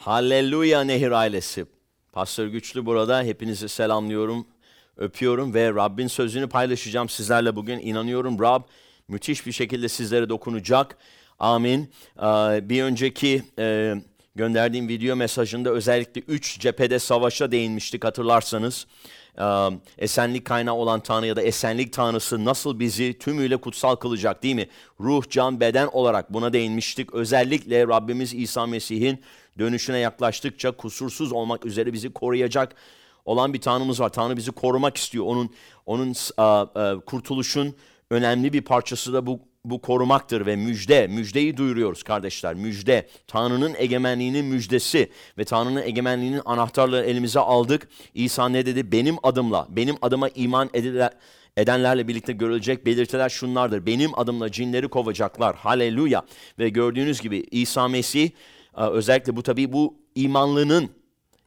Halleluya 0.00 0.84
Nehir 0.84 1.10
ailesi. 1.10 1.66
Pastor 2.12 2.46
Güçlü 2.46 2.86
burada. 2.86 3.22
Hepinizi 3.22 3.68
selamlıyorum, 3.68 4.46
öpüyorum 4.96 5.54
ve 5.54 5.68
Rabbin 5.68 6.06
sözünü 6.06 6.48
paylaşacağım 6.48 7.08
sizlerle 7.08 7.56
bugün. 7.56 7.78
İnanıyorum 7.78 8.40
Rab 8.40 8.62
müthiş 9.08 9.46
bir 9.46 9.52
şekilde 9.52 9.88
sizlere 9.88 10.28
dokunacak. 10.28 10.96
Amin. 11.38 11.90
Ee, 12.18 12.22
bir 12.68 12.82
önceki 12.82 13.42
e, 13.58 13.94
gönderdiğim 14.34 14.88
video 14.88 15.16
mesajında 15.16 15.70
özellikle 15.70 16.20
üç 16.20 16.60
cephede 16.60 16.98
savaşa 16.98 17.52
değinmiştik 17.52 18.04
hatırlarsanız. 18.04 18.86
Esenlik 19.98 20.44
kaynağı 20.44 20.74
olan 20.74 21.00
Tanrı 21.00 21.26
ya 21.26 21.36
da 21.36 21.42
esenlik 21.42 21.92
Tanrısı 21.92 22.44
nasıl 22.44 22.80
bizi 22.80 23.18
tümüyle 23.18 23.56
kutsal 23.56 23.96
kılacak 23.96 24.42
değil 24.42 24.54
mi? 24.54 24.68
Ruh, 25.00 25.30
can, 25.30 25.60
beden 25.60 25.86
olarak 25.86 26.32
buna 26.32 26.52
değinmiştik. 26.52 27.14
Özellikle 27.14 27.88
Rabbimiz 27.88 28.34
İsa 28.34 28.66
Mesih'in 28.66 29.20
dönüşüne 29.58 29.98
yaklaştıkça 29.98 30.70
kusursuz 30.70 31.32
olmak 31.32 31.66
üzere 31.66 31.92
bizi 31.92 32.12
koruyacak 32.12 32.74
olan 33.24 33.54
bir 33.54 33.60
Tanrımız 33.60 34.00
var. 34.00 34.08
Tanrı 34.08 34.36
bizi 34.36 34.52
korumak 34.52 34.96
istiyor. 34.96 35.24
Onun 35.26 35.50
onun 35.86 36.14
a, 36.36 36.60
a, 36.60 37.00
kurtuluşun 37.00 37.74
önemli 38.10 38.52
bir 38.52 38.62
parçası 38.62 39.12
da 39.12 39.26
bu 39.26 39.40
bu 39.64 39.80
korumaktır 39.80 40.46
ve 40.46 40.56
müjde, 40.56 41.06
müjdeyi 41.06 41.56
duyuruyoruz 41.56 42.02
kardeşler. 42.02 42.54
Müjde, 42.54 43.08
Tanrı'nın 43.26 43.74
egemenliğinin 43.78 44.44
müjdesi 44.44 45.10
ve 45.38 45.44
Tanrı'nın 45.44 45.82
egemenliğinin 45.82 46.42
anahtarları 46.44 47.06
elimize 47.06 47.40
aldık. 47.40 47.88
İsa 48.14 48.48
ne 48.48 48.66
dedi? 48.66 48.92
Benim 48.92 49.16
adımla, 49.22 49.66
benim 49.70 49.96
adıma 50.02 50.28
iman 50.28 50.70
edilen, 50.74 51.10
edenlerle 51.56 52.08
birlikte 52.08 52.32
görülecek 52.32 52.86
belirtiler 52.86 53.28
şunlardır. 53.28 53.86
Benim 53.86 54.18
adımla 54.18 54.52
cinleri 54.52 54.88
kovacaklar. 54.88 55.56
Haleluya. 55.56 56.22
Ve 56.58 56.68
gördüğünüz 56.68 57.20
gibi 57.20 57.46
İsa 57.50 57.88
Mesih 57.88 58.30
özellikle 58.74 59.36
bu 59.36 59.42
tabii 59.42 59.72
bu 59.72 59.94
imanlının 60.14 60.90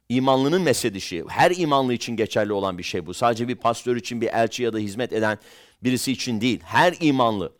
imanlının 0.08 0.62
mesedişi. 0.62 1.24
Her 1.28 1.50
imanlı 1.50 1.94
için 1.94 2.16
geçerli 2.16 2.52
olan 2.52 2.78
bir 2.78 2.82
şey 2.82 3.06
bu. 3.06 3.14
Sadece 3.14 3.48
bir 3.48 3.54
pastör 3.54 3.96
için, 3.96 4.20
bir 4.20 4.28
elçi 4.28 4.62
ya 4.62 4.72
da 4.72 4.78
hizmet 4.78 5.12
eden 5.12 5.38
birisi 5.84 6.12
için 6.12 6.40
değil. 6.40 6.60
Her 6.64 6.94
imanlı 7.00 7.52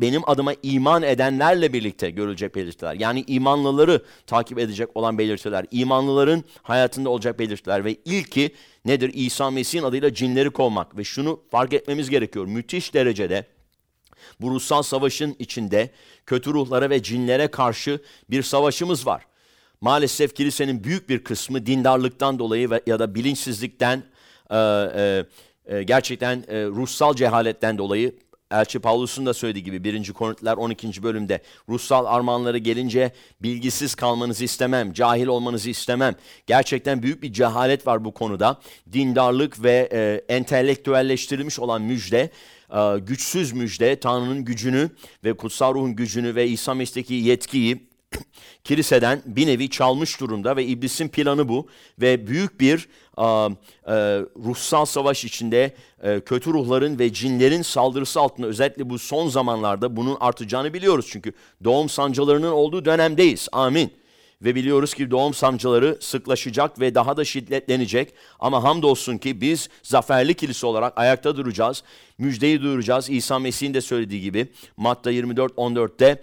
benim 0.00 0.28
adıma 0.28 0.54
iman 0.62 1.02
edenlerle 1.02 1.72
birlikte 1.72 2.10
görülecek 2.10 2.54
belirtiler. 2.54 2.94
Yani 2.94 3.24
imanlıları 3.26 4.02
takip 4.26 4.58
edecek 4.58 4.88
olan 4.94 5.18
belirtiler. 5.18 5.66
İmanlıların 5.70 6.44
hayatında 6.62 7.10
olacak 7.10 7.38
belirtiler. 7.38 7.84
Ve 7.84 7.96
ilki 8.04 8.54
nedir? 8.84 9.10
İsa 9.14 9.50
Mesih'in 9.50 9.82
adıyla 9.82 10.14
cinleri 10.14 10.50
kovmak. 10.50 10.96
Ve 10.96 11.04
şunu 11.04 11.40
fark 11.50 11.72
etmemiz 11.72 12.10
gerekiyor. 12.10 12.46
Müthiş 12.46 12.94
derecede 12.94 13.46
bu 14.40 14.50
ruhsal 14.50 14.82
savaşın 14.82 15.36
içinde 15.38 15.90
kötü 16.26 16.52
ruhlara 16.52 16.90
ve 16.90 17.02
cinlere 17.02 17.48
karşı 17.48 18.00
bir 18.30 18.42
savaşımız 18.42 19.06
var. 19.06 19.26
Maalesef 19.80 20.34
kilisenin 20.34 20.84
büyük 20.84 21.08
bir 21.08 21.24
kısmı 21.24 21.66
dindarlıktan 21.66 22.38
dolayı 22.38 22.68
ya 22.86 22.98
da 22.98 23.14
bilinçsizlikten, 23.14 24.02
e, 24.50 24.56
e, 24.94 25.24
e, 25.66 25.82
gerçekten 25.82 26.44
e, 26.48 26.64
ruhsal 26.64 27.14
cehaletten 27.14 27.78
dolayı 27.78 28.12
Elçi 28.50 28.78
Pavlus'un 28.78 29.26
da 29.26 29.34
söylediği 29.34 29.64
gibi 29.64 29.84
1. 29.84 30.12
Korintiler 30.12 30.56
12. 30.56 31.02
bölümde 31.02 31.42
ruhsal 31.68 32.06
armağanları 32.06 32.58
gelince 32.58 33.12
bilgisiz 33.42 33.94
kalmanızı 33.94 34.44
istemem, 34.44 34.92
cahil 34.92 35.26
olmanızı 35.26 35.70
istemem. 35.70 36.14
Gerçekten 36.46 37.02
büyük 37.02 37.22
bir 37.22 37.32
cehalet 37.32 37.86
var 37.86 38.04
bu 38.04 38.14
konuda. 38.14 38.60
Dindarlık 38.92 39.62
ve 39.62 39.88
e, 39.92 40.34
entelektüelleştirilmiş 40.34 41.58
olan 41.58 41.82
müjde 41.82 42.30
e, 42.70 42.98
güçsüz 42.98 43.52
müjde 43.52 44.00
Tanrı'nın 44.00 44.44
gücünü 44.44 44.90
ve 45.24 45.32
kutsal 45.32 45.74
ruhun 45.74 45.96
gücünü 45.96 46.34
ve 46.34 46.48
İsa 46.48 46.74
Mesih'teki 46.74 47.14
yetkiyi 47.14 47.88
kiliseden 48.64 49.22
bir 49.26 49.46
nevi 49.46 49.70
çalmış 49.70 50.20
durumda 50.20 50.56
ve 50.56 50.64
iblisin 50.64 51.08
planı 51.08 51.48
bu 51.48 51.68
ve 52.00 52.26
büyük 52.26 52.60
bir 52.60 52.88
a, 53.16 53.48
e, 53.86 53.94
ruhsal 54.44 54.84
savaş 54.84 55.24
içinde 55.24 55.74
e, 56.02 56.20
kötü 56.20 56.52
ruhların 56.52 56.98
ve 56.98 57.12
cinlerin 57.12 57.62
saldırısı 57.62 58.20
altında 58.20 58.46
özellikle 58.46 58.90
bu 58.90 58.98
son 58.98 59.28
zamanlarda 59.28 59.96
bunun 59.96 60.16
artacağını 60.20 60.74
biliyoruz 60.74 61.06
çünkü 61.10 61.32
doğum 61.64 61.88
sancılarının 61.88 62.52
olduğu 62.52 62.84
dönemdeyiz. 62.84 63.48
Amin. 63.52 63.92
Ve 64.42 64.54
biliyoruz 64.54 64.94
ki 64.94 65.10
doğum 65.10 65.34
sancıları 65.34 65.98
sıklaşacak 66.00 66.80
ve 66.80 66.94
daha 66.94 67.16
da 67.16 67.24
şiddetlenecek. 67.24 68.14
Ama 68.38 68.62
hamdolsun 68.62 69.18
ki 69.18 69.40
biz 69.40 69.68
zaferli 69.82 70.34
kilise 70.34 70.66
olarak 70.66 70.98
ayakta 70.98 71.36
duracağız. 71.36 71.82
Müjdeyi 72.18 72.62
duyuracağız. 72.62 73.10
İsa 73.10 73.38
Mesih'in 73.38 73.74
de 73.74 73.80
söylediği 73.80 74.20
gibi 74.20 74.48
Matta 74.76 75.12
24-14'te 75.12 76.22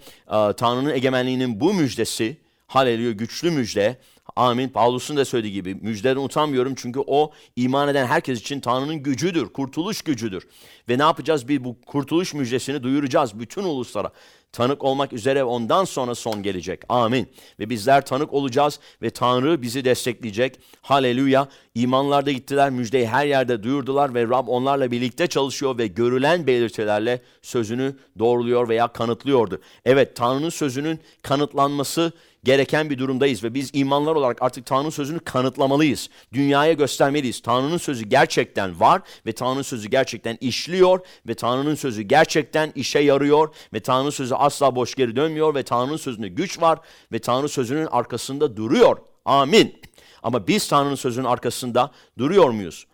Tanrı'nın 0.56 0.90
egemenliğinin 0.90 1.60
bu 1.60 1.74
müjdesi, 1.74 2.36
haleluya 2.66 3.12
güçlü 3.12 3.50
müjde, 3.50 3.96
Amin. 4.36 4.68
Paulus'un 4.68 5.16
da 5.16 5.24
söylediği 5.24 5.52
gibi 5.52 5.74
müjdeden 5.74 6.16
utanmıyorum 6.16 6.74
çünkü 6.74 7.00
o 7.06 7.32
iman 7.56 7.88
eden 7.88 8.06
herkes 8.06 8.40
için 8.40 8.60
Tanrı'nın 8.60 8.96
gücüdür, 8.96 9.46
kurtuluş 9.46 10.02
gücüdür. 10.02 10.46
Ve 10.88 10.98
ne 10.98 11.02
yapacağız? 11.02 11.48
Bir 11.48 11.64
bu 11.64 11.80
kurtuluş 11.86 12.34
müjdesini 12.34 12.82
duyuracağız 12.82 13.38
bütün 13.38 13.64
uluslara. 13.64 14.12
Tanık 14.52 14.84
olmak 14.84 15.12
üzere 15.12 15.44
ondan 15.44 15.84
sonra 15.84 16.14
son 16.14 16.42
gelecek. 16.42 16.82
Amin. 16.88 17.28
Ve 17.60 17.70
bizler 17.70 18.06
tanık 18.06 18.32
olacağız 18.32 18.80
ve 19.02 19.10
Tanrı 19.10 19.62
bizi 19.62 19.84
destekleyecek. 19.84 20.60
Haleluya. 20.82 21.48
İmanlarda 21.74 22.32
gittiler, 22.32 22.70
müjdeyi 22.70 23.06
her 23.06 23.26
yerde 23.26 23.62
duyurdular 23.62 24.14
ve 24.14 24.22
Rab 24.22 24.48
onlarla 24.48 24.90
birlikte 24.90 25.26
çalışıyor 25.26 25.78
ve 25.78 25.86
görülen 25.86 26.46
belirtilerle 26.46 27.22
sözünü 27.42 27.96
doğruluyor 28.18 28.68
veya 28.68 28.88
kanıtlıyordu. 28.88 29.60
Evet, 29.84 30.16
Tanrı'nın 30.16 30.50
sözünün 30.50 31.00
kanıtlanması 31.22 32.12
gereken 32.44 32.90
bir 32.90 32.98
durumdayız 32.98 33.44
ve 33.44 33.54
biz 33.54 33.70
imanlar 33.72 34.14
olarak 34.14 34.42
artık 34.42 34.66
Tanrı'nın 34.66 34.90
sözünü 34.90 35.20
kanıtlamalıyız. 35.20 36.10
Dünyaya 36.32 36.72
göstermeliyiz. 36.72 37.42
Tanrı'nın 37.42 37.78
sözü 37.78 38.04
gerçekten 38.04 38.80
var 38.80 39.02
ve 39.26 39.32
Tanrı'nın 39.32 39.62
sözü 39.62 39.88
gerçekten 39.88 40.38
işliyor 40.40 41.00
ve 41.28 41.34
Tanrı'nın 41.34 41.74
sözü 41.74 42.02
gerçekten 42.02 42.72
işe 42.74 42.98
yarıyor 42.98 43.54
ve 43.72 43.80
Tanrı'nın 43.80 44.10
sözü 44.10 44.34
asla 44.34 44.76
boş 44.76 44.94
geri 44.94 45.16
dönmüyor 45.16 45.54
ve 45.54 45.62
Tanrı'nın 45.62 45.96
sözünde 45.96 46.28
güç 46.28 46.60
var 46.60 46.78
ve 47.12 47.18
Tanrı 47.18 47.48
sözünün 47.48 47.86
arkasında 47.86 48.56
duruyor. 48.56 48.96
Amin. 49.24 49.80
Ama 50.22 50.46
biz 50.46 50.68
Tanrı'nın 50.68 50.94
sözünün 50.94 51.26
arkasında 51.26 51.90
duruyor 52.18 52.50
muyuz? 52.50 52.86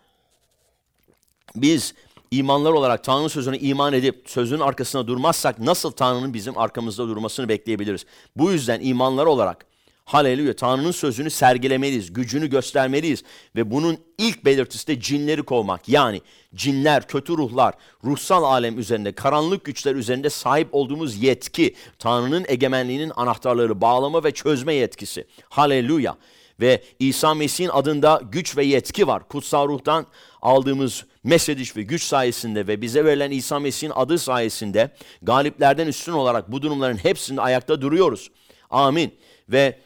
Biz 1.57 1.95
imanlar 2.31 2.73
olarak 2.73 3.05
Tanrı'nın 3.05 3.29
sözüne 3.29 3.59
iman 3.59 3.93
edip 3.93 4.23
sözünün 4.27 4.61
arkasında 4.61 5.07
durmazsak 5.07 5.59
nasıl 5.59 5.91
Tanrı'nın 5.91 6.35
bizim 6.35 6.59
arkamızda 6.59 7.09
durmasını 7.09 7.49
bekleyebiliriz? 7.49 8.05
Bu 8.37 8.53
yüzden 8.53 8.81
imanlar 8.81 9.27
olarak 9.27 9.71
Haleluya. 10.11 10.57
Tanrı'nın 10.57 10.91
sözünü 10.91 11.31
sergilemeliyiz, 11.31 12.13
gücünü 12.13 12.47
göstermeliyiz. 12.47 13.23
Ve 13.57 13.71
bunun 13.71 13.99
ilk 14.19 14.45
belirtisi 14.45 14.87
de 14.87 15.01
cinleri 15.01 15.43
kovmak. 15.43 15.89
Yani 15.89 16.21
cinler, 16.55 17.07
kötü 17.07 17.37
ruhlar, 17.37 17.75
ruhsal 18.05 18.45
alem 18.45 18.79
üzerinde, 18.79 19.13
karanlık 19.13 19.65
güçler 19.65 19.95
üzerinde 19.95 20.31
sahip 20.31 20.69
olduğumuz 20.73 21.23
yetki. 21.23 21.75
Tanrı'nın 21.99 22.45
egemenliğinin 22.49 23.13
anahtarları 23.17 23.81
bağlama 23.81 24.25
ve 24.25 24.33
çözme 24.33 24.75
yetkisi. 24.75 25.27
Haleluya. 25.49 26.17
Ve 26.61 26.83
İsa 26.99 27.35
Mesih'in 27.35 27.69
adında 27.69 28.23
güç 28.33 28.57
ve 28.57 28.65
yetki 28.65 29.07
var. 29.07 29.29
Kutsal 29.29 29.69
ruhtan 29.69 30.07
aldığımız 30.43 31.05
mesediş 31.25 31.77
ve 31.77 31.83
güç 31.83 32.03
sayesinde 32.03 32.67
ve 32.67 32.83
bize 32.83 33.05
verilen 33.05 33.31
İsa 33.31 33.59
Mesih'in 33.59 33.93
adı 33.95 34.19
sayesinde 34.19 34.91
galiplerden 35.23 35.87
üstün 35.87 36.13
olarak 36.13 36.53
bu 36.53 36.63
durumların 36.63 36.97
hepsinde 36.97 37.41
ayakta 37.41 37.81
duruyoruz. 37.81 38.31
Amin. 38.71 39.15
Ve 39.49 39.79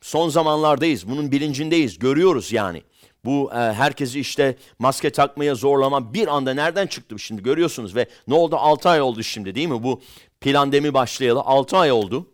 son 0.00 0.28
zamanlardayız. 0.28 1.08
Bunun 1.08 1.32
bilincindeyiz. 1.32 1.98
Görüyoruz 1.98 2.52
yani. 2.52 2.82
Bu 3.24 3.50
e, 3.52 3.56
herkesi 3.56 4.20
işte 4.20 4.56
maske 4.78 5.10
takmaya 5.10 5.54
zorlama 5.54 6.14
bir 6.14 6.28
anda 6.36 6.54
nereden 6.54 6.86
çıktı 6.86 7.18
şimdi 7.18 7.42
görüyorsunuz 7.42 7.96
ve 7.96 8.06
ne 8.28 8.34
oldu 8.34 8.56
6 8.56 8.88
ay 8.88 9.00
oldu 9.00 9.22
şimdi 9.22 9.54
değil 9.54 9.68
mi? 9.68 9.82
Bu 9.82 10.02
plandemi 10.40 10.94
başlayalı 10.94 11.40
6 11.40 11.76
ay 11.76 11.92
oldu. 11.92 12.26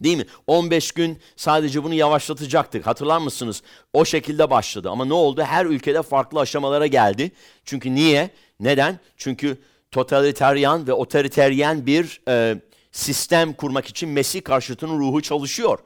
Değil 0.00 0.16
mi? 0.16 0.26
15 0.46 0.92
gün 0.92 1.18
sadece 1.36 1.84
bunu 1.84 1.94
yavaşlatacaktık. 1.94 2.86
Hatırlar 2.86 3.18
mısınız? 3.18 3.62
O 3.92 4.04
şekilde 4.04 4.50
başladı. 4.50 4.90
Ama 4.90 5.04
ne 5.04 5.14
oldu? 5.14 5.42
Her 5.42 5.66
ülkede 5.66 6.02
farklı 6.02 6.40
aşamalara 6.40 6.86
geldi. 6.86 7.32
Çünkü 7.64 7.94
niye? 7.94 8.30
Neden? 8.60 9.00
Çünkü 9.16 9.58
totaliteryan 9.90 10.86
ve 10.86 10.92
otoriteryen 10.92 11.86
bir 11.86 12.20
e, 12.28 12.56
sistem 12.92 13.52
kurmak 13.52 13.86
için 13.86 14.08
Mesih 14.08 14.44
karşıtının 14.44 14.98
ruhu 14.98 15.22
çalışıyor. 15.22 15.78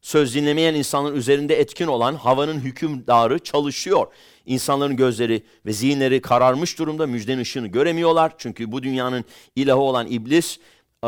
Söz 0.00 0.34
dinlemeyen 0.34 0.74
insanların 0.74 1.16
üzerinde 1.16 1.60
etkin 1.60 1.86
olan 1.86 2.14
havanın 2.14 2.60
hükümdarı 2.60 3.38
çalışıyor. 3.38 4.06
İnsanların 4.46 4.96
gözleri 4.96 5.42
ve 5.66 5.72
zihinleri 5.72 6.20
kararmış 6.20 6.78
durumda 6.78 7.06
müjdenin 7.06 7.40
ışığını 7.42 7.66
göremiyorlar. 7.66 8.32
Çünkü 8.38 8.72
bu 8.72 8.82
dünyanın 8.82 9.24
ilahı 9.56 9.78
olan 9.78 10.06
iblis 10.06 10.58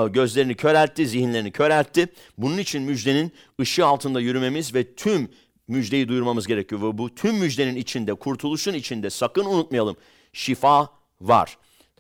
gözlerini 0.05 0.55
köreltti, 0.55 1.07
zihinlerini 1.07 1.51
köreltti. 1.53 2.09
Bunun 2.39 2.59
için 2.59 2.83
müjdenin 2.83 3.33
ışığı 3.61 3.87
altında 3.87 4.21
yürümemiz 4.21 4.75
ve 4.75 4.95
tüm 4.95 5.29
müjdeyi 5.69 6.09
duyurmamız 6.09 6.47
gerekiyor. 6.47 6.83
Ve 6.83 6.99
bu 6.99 7.15
tüm 7.15 7.35
müjdenin 7.35 7.77
içinde, 7.77 8.15
kurtuluşun 8.15 8.75
içinde 8.75 9.11
sakın 9.11 9.45
unutmayalım 9.45 9.97
şifa 10.33 10.89
var. 11.21 11.59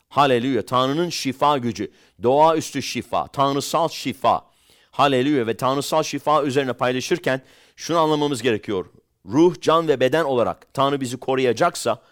Haleluya. 0.08 0.66
Tanrı'nın 0.66 1.08
şifa 1.08 1.58
gücü, 1.58 1.90
doğaüstü 2.22 2.82
şifa, 2.82 3.26
tanrısal 3.26 3.88
şifa. 3.88 4.44
Haleluya 4.90 5.46
ve 5.46 5.56
tanrısal 5.56 6.02
şifa 6.02 6.42
üzerine 6.42 6.72
paylaşırken 6.72 7.42
Şunu 7.76 7.99
anlamamız 7.99 8.42
gerekiyor. 8.42 8.87
Ruh, 9.26 9.60
can 9.60 9.88
ve 9.88 10.00
beden 10.00 10.25
olarak 10.25 10.75
Tanrı 10.75 11.00
bizi 11.00 11.16
koruyacaksa 11.16 12.02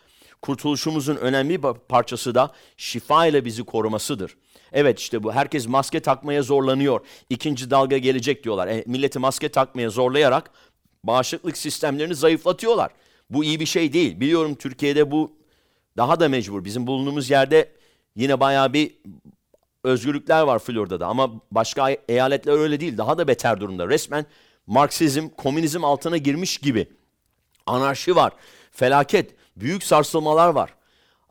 kurtuluşumuzun 0.42 1.16
önemli 1.16 1.62
bir 1.62 1.72
parçası 1.88 2.34
da 2.34 2.52
şifa 2.76 3.26
ile 3.26 3.44
bizi 3.44 3.64
korumasıdır. 3.64 4.36
Evet 4.74 5.00
işte 5.00 5.22
bu 5.22 5.32
herkes 5.32 5.68
maske 5.68 6.00
takmaya 6.00 6.42
zorlanıyor. 6.42 7.00
İkinci 7.30 7.70
dalga 7.70 7.98
gelecek 7.98 8.44
diyorlar. 8.44 8.68
E, 8.68 8.84
milleti 8.86 9.18
maske 9.18 9.48
takmaya 9.48 9.90
zorlayarak 9.90 10.50
bağışıklık 11.04 11.56
sistemlerini 11.56 12.14
zayıflatıyorlar. 12.14 12.90
Bu 13.30 13.44
iyi 13.44 13.60
bir 13.60 13.66
şey 13.66 13.92
değil. 13.92 14.20
Biliyorum 14.20 14.54
Türkiye'de 14.54 15.10
bu 15.10 15.32
daha 15.96 16.20
da 16.20 16.28
mecbur. 16.28 16.64
Bizim 16.64 16.86
bulunduğumuz 16.86 17.30
yerde 17.30 17.72
yine 18.16 18.40
bayağı 18.40 18.72
bir 18.72 18.94
özgürlükler 19.84 20.42
var 20.42 20.58
Florida'da 20.58 21.06
ama 21.06 21.30
başka 21.50 21.96
eyaletler 22.08 22.52
öyle 22.52 22.80
değil. 22.80 22.98
Daha 22.98 23.18
da 23.18 23.28
beter 23.28 23.60
durumda. 23.60 23.88
Resmen 23.88 24.26
Marksizm, 24.66 25.28
komünizm 25.28 25.84
altına 25.84 26.16
girmiş 26.16 26.58
gibi. 26.58 26.88
Anarşi 27.66 28.16
var, 28.16 28.32
felaket, 28.70 29.34
büyük 29.56 29.82
sarsılmalar 29.82 30.48
var. 30.48 30.74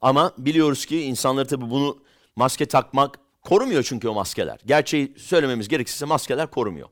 Ama 0.02 0.32
biliyoruz 0.38 0.86
ki 0.86 1.02
insanları 1.02 1.48
tabii 1.48 1.70
bunu 1.70 1.98
maske 2.36 2.66
takmak 2.66 3.20
korumuyor 3.44 3.84
çünkü 3.84 4.08
o 4.08 4.14
maskeler. 4.14 4.60
Gerçeği 4.66 5.14
söylememiz 5.18 5.68
gerekirse 5.68 6.06
maskeler 6.06 6.48
korumuyor. 6.48 6.90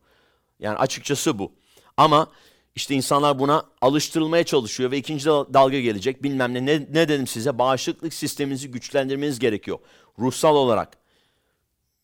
Yani 0.60 0.78
açıkçası 0.78 1.40
bu. 1.40 1.52
Ama 1.98 2.28
işte 2.76 2.96
insanlar 2.96 3.40
buna 3.40 3.66
alıştırılmaya 3.82 4.44
çalışıyor 4.44 4.92
ve 4.92 4.98
ikinci 4.98 5.26
dalga 5.26 5.80
gelecek 5.80 6.24
bilmem 6.24 6.54
ne. 6.54 6.66
Ne, 6.66 6.80
ne 6.80 7.10
dedim 7.10 7.28
size? 7.28 7.60
Bağışıklık 7.60 8.14
sisteminizi 8.14 8.72
güçlendirmeniz 8.72 9.40
gerekiyor. 9.40 9.80
Ruhsal 10.20 10.56
olarak, 10.56 10.98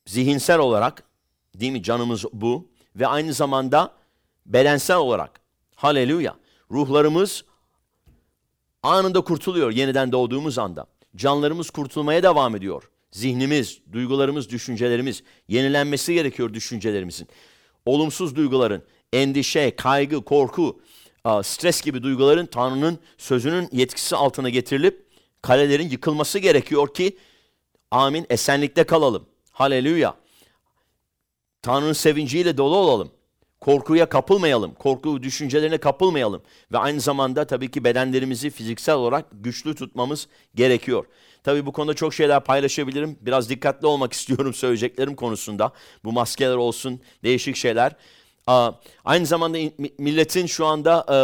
zihinsel 0.06 0.60
olarak 0.60 1.04
değil 1.56 1.72
mi 1.72 1.84
canımız 1.84 2.26
bu 2.34 2.68
ve 2.96 3.08
aynı 3.08 3.34
zamanda 3.34 3.94
bedensel 4.46 4.98
olarak. 4.98 5.42
Haleluya. 5.76 6.36
Ruhlarımız 6.72 7.46
anında 8.84 9.22
kurtuluyor 9.22 9.72
yeniden 9.72 10.12
doğduğumuz 10.12 10.58
anda. 10.58 10.88
Canlarımız 11.16 11.70
kurtulmaya 11.70 12.24
devam 12.24 12.56
ediyor. 12.56 12.90
Zihnimiz, 13.18 13.80
duygularımız, 13.92 14.50
düşüncelerimiz 14.50 15.24
yenilenmesi 15.48 16.14
gerekiyor 16.14 16.54
düşüncelerimizin. 16.54 17.28
Olumsuz 17.86 18.36
duyguların, 18.36 18.84
endişe, 19.14 19.76
kaygı, 19.76 20.26
korku, 20.26 20.82
stres 21.44 21.82
gibi 21.82 22.04
duyguların 22.04 22.46
Tanrı'nın 22.46 23.00
sözünün 23.18 23.70
yetkisi 23.72 24.16
altına 24.16 24.50
getirilip 24.50 25.06
kalelerin 25.42 25.90
yıkılması 25.90 26.40
gerekiyor 26.40 26.94
ki 26.94 27.18
amin 27.92 28.26
esenlikte 28.30 28.84
kalalım. 28.84 29.26
Haleluya. 29.52 30.16
Tanrı'nın 31.62 31.94
sevinciyle 31.94 32.58
dolu 32.58 32.76
olalım. 32.76 33.12
Korkuya 33.62 34.10
kapılmayalım. 34.10 34.74
Korku 34.74 35.24
düşüncelerine 35.24 35.78
kapılmayalım. 35.78 36.42
Ve 36.72 36.78
aynı 36.78 37.02
zamanda 37.02 37.48
tabii 37.48 37.72
ki 37.72 37.84
bedenlerimizi 37.84 38.50
fiziksel 38.50 38.96
olarak 38.96 39.26
güçlü 39.32 39.76
tutmamız 39.76 40.28
gerekiyor. 40.56 41.06
Tabii 41.44 41.66
bu 41.66 41.72
konuda 41.72 41.94
çok 41.94 42.14
şeyler 42.14 42.44
paylaşabilirim. 42.44 43.18
Biraz 43.22 43.50
dikkatli 43.50 43.88
olmak 43.88 44.14
istiyorum 44.18 44.54
söyleyeceklerim 44.54 45.16
konusunda. 45.16 45.72
Bu 46.04 46.12
maskeler 46.12 46.56
olsun, 46.56 47.00
değişik 47.24 47.56
şeyler. 47.56 47.96
Aynı 49.06 49.26
zamanda 49.26 49.58
milletin 49.98 50.46
şu 50.46 50.66
anda 50.66 51.06
e, 51.12 51.18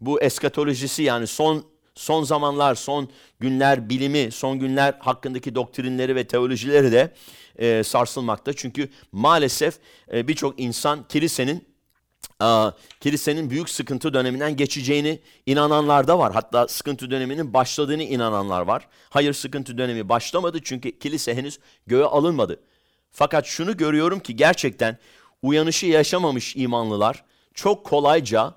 bu 0.00 0.20
eskatolojisi 0.20 1.02
yani 1.02 1.26
son 1.26 1.64
son 1.94 2.22
zamanlar, 2.22 2.74
son 2.74 3.08
günler 3.40 3.88
bilimi, 3.90 4.32
son 4.32 4.58
günler 4.58 4.94
hakkındaki 4.98 5.54
doktrinleri 5.54 6.16
ve 6.16 6.26
teolojileri 6.26 6.92
de 6.92 7.14
e, 7.58 7.82
sarsılmakta. 7.84 8.52
Çünkü 8.52 8.88
maalesef 9.12 9.74
e, 10.12 10.28
birçok 10.28 10.60
insan 10.60 11.08
kilisenin 11.08 11.69
e, 12.42 12.46
kilisenin 13.00 13.50
büyük 13.50 13.70
sıkıntı 13.70 14.14
döneminden 14.14 14.56
geçeceğini 14.56 15.20
inananlar 15.46 16.08
da 16.08 16.18
var. 16.18 16.32
Hatta 16.32 16.68
sıkıntı 16.68 17.10
döneminin 17.10 17.54
başladığını 17.54 18.02
inananlar 18.02 18.60
var. 18.60 18.88
Hayır 19.10 19.32
sıkıntı 19.32 19.78
dönemi 19.78 20.08
başlamadı 20.08 20.58
çünkü 20.64 20.98
kilise 20.98 21.34
henüz 21.34 21.58
göğe 21.86 22.04
alınmadı. 22.04 22.60
Fakat 23.12 23.46
şunu 23.46 23.76
görüyorum 23.76 24.20
ki 24.20 24.36
gerçekten 24.36 24.98
uyanışı 25.42 25.86
yaşamamış 25.86 26.56
imanlılar 26.56 27.24
çok 27.54 27.86
kolayca 27.86 28.54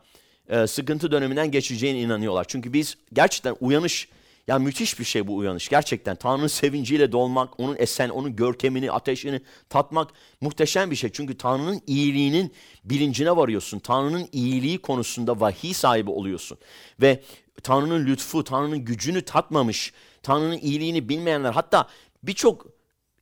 e, 0.50 0.68
sıkıntı 0.68 1.12
döneminden 1.12 1.52
geçeceğine 1.52 2.00
inanıyorlar. 2.00 2.46
Çünkü 2.48 2.74
biz 2.74 2.98
gerçekten 3.14 3.56
uyanış 3.60 4.08
ya 4.48 4.60
müthiş 4.60 5.00
bir 5.00 5.06
şey 5.06 5.28
bu 5.28 5.36
uyanış. 5.36 5.70
Gerçekten 5.70 6.16
Tanrı'nın 6.16 6.48
sevinciyle 6.48 7.12
dolmak, 7.12 7.60
onun 7.60 7.76
esen, 7.80 8.10
onun 8.10 8.36
görkemini, 8.36 8.92
ateşini 8.92 9.42
tatmak 9.70 10.12
muhteşem 10.42 10.92
bir 10.92 10.96
şey. 10.96 11.10
Çünkü 11.12 11.38
Tanrı'nın 11.38 11.82
iyiliğinin 11.88 12.54
bilincine 12.84 13.36
varıyorsun. 13.36 13.80
Tanrı'nın 13.80 14.30
iyiliği 14.32 14.78
konusunda 14.78 15.40
vahiy 15.40 15.74
sahibi 15.74 16.10
oluyorsun. 16.10 16.58
Ve 17.02 17.24
Tanrı'nın 17.64 18.06
lütfu, 18.06 18.44
Tanrı'nın 18.44 18.80
gücünü 18.80 19.22
tatmamış, 19.22 19.94
Tanrı'nın 20.24 20.58
iyiliğini 20.58 21.10
bilmeyenler, 21.10 21.52
hatta 21.52 21.88
birçok 22.24 22.74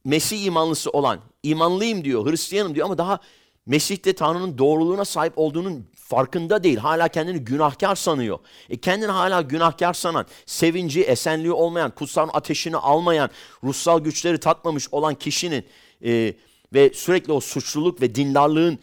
Mesih 0.05 0.45
imanlısı 0.45 0.89
olan, 0.89 1.19
imanlıyım 1.43 2.03
diyor, 2.03 2.31
Hristiyanım 2.31 2.75
diyor 2.75 2.85
ama 2.85 2.97
daha 2.97 3.19
Mesih'te 3.65 4.13
Tanrı'nın 4.13 4.57
doğruluğuna 4.57 5.05
sahip 5.05 5.33
olduğunun 5.35 5.87
farkında 6.11 6.63
değil. 6.63 6.77
Hala 6.77 7.07
kendini 7.07 7.39
günahkar 7.39 7.95
sanıyor. 7.95 8.39
E 8.69 8.77
kendini 8.77 9.11
hala 9.11 9.41
günahkar 9.41 9.93
sanan, 9.93 10.25
sevinci, 10.45 11.01
esenliği 11.03 11.51
olmayan, 11.51 11.91
kutsal 11.91 12.29
ateşini 12.33 12.77
almayan, 12.77 13.29
ruhsal 13.63 13.99
güçleri 13.99 14.39
tatmamış 14.39 14.87
olan 14.91 15.15
kişinin 15.15 15.65
e, 16.05 16.33
ve 16.73 16.93
sürekli 16.93 17.33
o 17.33 17.39
suçluluk 17.39 18.01
ve 18.01 18.15
dindarlığın 18.15 18.79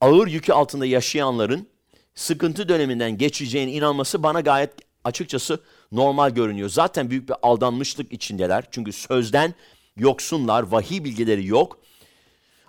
ağır 0.00 0.26
yükü 0.26 0.52
altında 0.52 0.86
yaşayanların 0.86 1.66
sıkıntı 2.14 2.68
döneminden 2.68 3.18
geçeceğine 3.18 3.72
inanması 3.72 4.22
bana 4.22 4.40
gayet 4.40 4.70
açıkçası 5.04 5.60
normal 5.92 6.30
görünüyor. 6.30 6.68
Zaten 6.68 7.10
büyük 7.10 7.28
bir 7.28 7.34
aldanmışlık 7.42 8.12
içindeler. 8.12 8.64
Çünkü 8.70 8.92
sözden 8.92 9.54
yoksunlar, 9.96 10.62
vahiy 10.62 11.04
bilgileri 11.04 11.46
yok. 11.46 11.78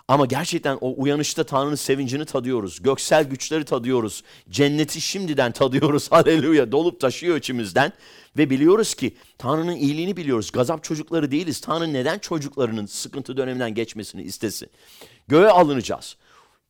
Ama 0.08 0.26
gerçekten 0.26 0.78
o 0.80 0.94
uyanışta 0.96 1.44
Tanrı'nın 1.44 1.74
sevincini 1.74 2.24
tadıyoruz. 2.24 2.82
Göksel 2.82 3.24
güçleri 3.24 3.64
tadıyoruz. 3.64 4.22
Cenneti 4.50 5.00
şimdiden 5.00 5.52
tadıyoruz. 5.52 6.08
Haleluya. 6.12 6.72
Dolup 6.72 7.00
taşıyor 7.00 7.36
içimizden. 7.36 7.92
Ve 8.36 8.50
biliyoruz 8.50 8.94
ki 8.94 9.14
Tanrı'nın 9.38 9.76
iyiliğini 9.76 10.16
biliyoruz. 10.16 10.50
Gazap 10.52 10.84
çocukları 10.84 11.30
değiliz. 11.30 11.60
Tanrı 11.60 11.92
neden 11.92 12.18
çocuklarının 12.18 12.86
sıkıntı 12.86 13.36
döneminden 13.36 13.74
geçmesini 13.74 14.22
istesin? 14.22 14.70
Göğe 15.28 15.48
alınacağız. 15.48 16.16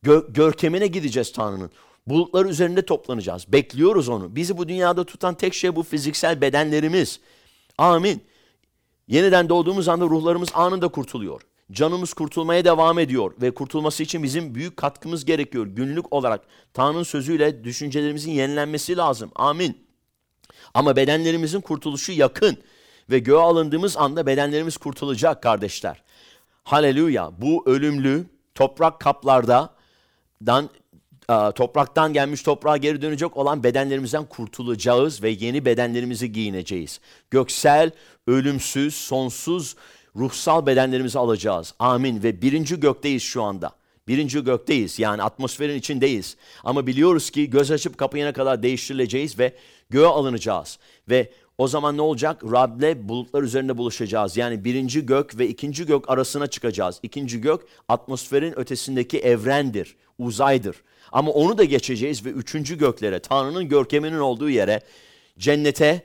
Gö 0.03 0.21
görkemine 0.29 0.87
gideceğiz 0.87 1.31
Tanrı'nın. 1.31 1.71
Bulutlar 2.07 2.45
üzerinde 2.45 2.85
toplanacağız. 2.85 3.51
Bekliyoruz 3.51 4.09
onu. 4.09 4.35
Bizi 4.35 4.57
bu 4.57 4.67
dünyada 4.67 5.03
tutan 5.03 5.35
tek 5.35 5.53
şey 5.53 5.75
bu 5.75 5.83
fiziksel 5.83 6.41
bedenlerimiz. 6.41 7.19
Amin. 7.77 8.23
Yeniden 9.07 9.49
doğduğumuz 9.49 9.87
anda 9.87 10.05
ruhlarımız 10.05 10.49
anında 10.53 10.87
kurtuluyor. 10.87 11.41
Canımız 11.71 12.13
kurtulmaya 12.13 12.65
devam 12.65 12.99
ediyor 12.99 13.33
ve 13.41 13.51
kurtulması 13.51 14.03
için 14.03 14.23
bizim 14.23 14.55
büyük 14.55 14.77
katkımız 14.77 15.25
gerekiyor. 15.25 15.67
Günlük 15.67 16.13
olarak 16.13 16.41
Tanrı'nın 16.73 17.03
sözüyle 17.03 17.63
düşüncelerimizin 17.63 18.31
yenilenmesi 18.31 18.97
lazım. 18.97 19.31
Amin. 19.35 19.85
Ama 20.73 20.95
bedenlerimizin 20.95 21.61
kurtuluşu 21.61 22.11
yakın 22.11 22.57
ve 23.09 23.19
göğe 23.19 23.39
alındığımız 23.39 23.97
anda 23.97 24.25
bedenlerimiz 24.25 24.77
kurtulacak 24.77 25.43
kardeşler. 25.43 26.03
Haleluya. 26.63 27.31
Bu 27.41 27.63
ölümlü 27.65 28.25
toprak 28.55 28.99
kaplarda 28.99 29.69
dan 30.45 30.69
topraktan 31.55 32.13
gelmiş 32.13 32.43
toprağa 32.43 32.77
geri 32.77 33.01
dönecek 33.01 33.37
olan 33.37 33.63
bedenlerimizden 33.63 34.25
kurtulacağız 34.25 35.23
ve 35.23 35.29
yeni 35.29 35.65
bedenlerimizi 35.65 36.31
giyineceğiz. 36.31 36.99
Göksel, 37.31 37.91
ölümsüz, 38.27 38.95
sonsuz 38.95 39.75
ruhsal 40.15 40.65
bedenlerimizi 40.65 41.19
alacağız. 41.19 41.73
Amin. 41.79 42.23
Ve 42.23 42.41
birinci 42.41 42.79
gökteyiz 42.79 43.23
şu 43.23 43.43
anda. 43.43 43.71
Birinci 44.07 44.43
gökteyiz 44.43 44.99
yani 44.99 45.23
atmosferin 45.23 45.77
içindeyiz. 45.77 46.37
Ama 46.63 46.87
biliyoruz 46.87 47.29
ki 47.29 47.49
göz 47.49 47.71
açıp 47.71 47.97
kapayana 47.97 48.33
kadar 48.33 48.63
değiştirileceğiz 48.63 49.39
ve 49.39 49.53
göğe 49.89 50.07
alınacağız. 50.07 50.79
Ve 51.09 51.31
o 51.57 51.67
zaman 51.67 51.97
ne 51.97 52.01
olacak? 52.01 52.43
Rab'le 52.43 53.09
bulutlar 53.09 53.43
üzerinde 53.43 53.77
buluşacağız. 53.77 54.37
Yani 54.37 54.65
birinci 54.65 55.05
gök 55.05 55.37
ve 55.37 55.47
ikinci 55.47 55.85
gök 55.85 56.09
arasına 56.09 56.47
çıkacağız. 56.47 56.99
İkinci 57.03 57.41
gök 57.41 57.61
atmosferin 57.87 58.59
ötesindeki 58.59 59.19
evrendir, 59.19 59.95
uzaydır. 60.19 60.75
Ama 61.11 61.31
onu 61.31 61.57
da 61.57 61.63
geçeceğiz 61.63 62.25
ve 62.25 62.29
üçüncü 62.29 62.77
göklere, 62.77 63.19
Tanrı'nın 63.19 63.69
görkeminin 63.69 64.19
olduğu 64.19 64.49
yere, 64.49 64.81
cennete, 65.39 66.01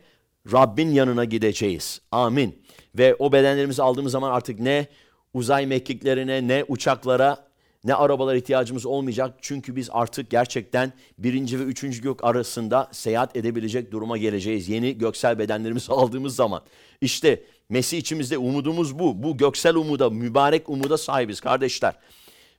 Rabbin 0.52 0.90
yanına 0.90 1.24
gideceğiz. 1.24 2.00
Amin. 2.12 2.62
Ve 2.98 3.16
o 3.18 3.32
bedenlerimizi 3.32 3.82
aldığımız 3.82 4.12
zaman 4.12 4.30
artık 4.30 4.60
ne 4.60 4.86
uzay 5.34 5.66
mekiklerine 5.66 6.48
ne 6.48 6.64
uçaklara 6.68 7.50
ne 7.84 7.94
arabalar 7.94 8.34
ihtiyacımız 8.34 8.86
olmayacak. 8.86 9.34
Çünkü 9.40 9.76
biz 9.76 9.88
artık 9.92 10.30
gerçekten 10.30 10.92
birinci 11.18 11.60
ve 11.60 11.62
üçüncü 11.62 12.02
gök 12.02 12.24
arasında 12.24 12.88
seyahat 12.92 13.36
edebilecek 13.36 13.92
duruma 13.92 14.18
geleceğiz. 14.18 14.68
Yeni 14.68 14.98
göksel 14.98 15.38
bedenlerimizi 15.38 15.92
aldığımız 15.92 16.36
zaman. 16.36 16.62
İşte 17.00 17.44
Mesih 17.68 17.98
içimizde 17.98 18.38
umudumuz 18.38 18.98
bu. 18.98 19.22
Bu 19.22 19.36
göksel 19.36 19.74
umuda, 19.74 20.10
mübarek 20.10 20.68
umuda 20.68 20.98
sahibiz 20.98 21.40
kardeşler. 21.40 21.94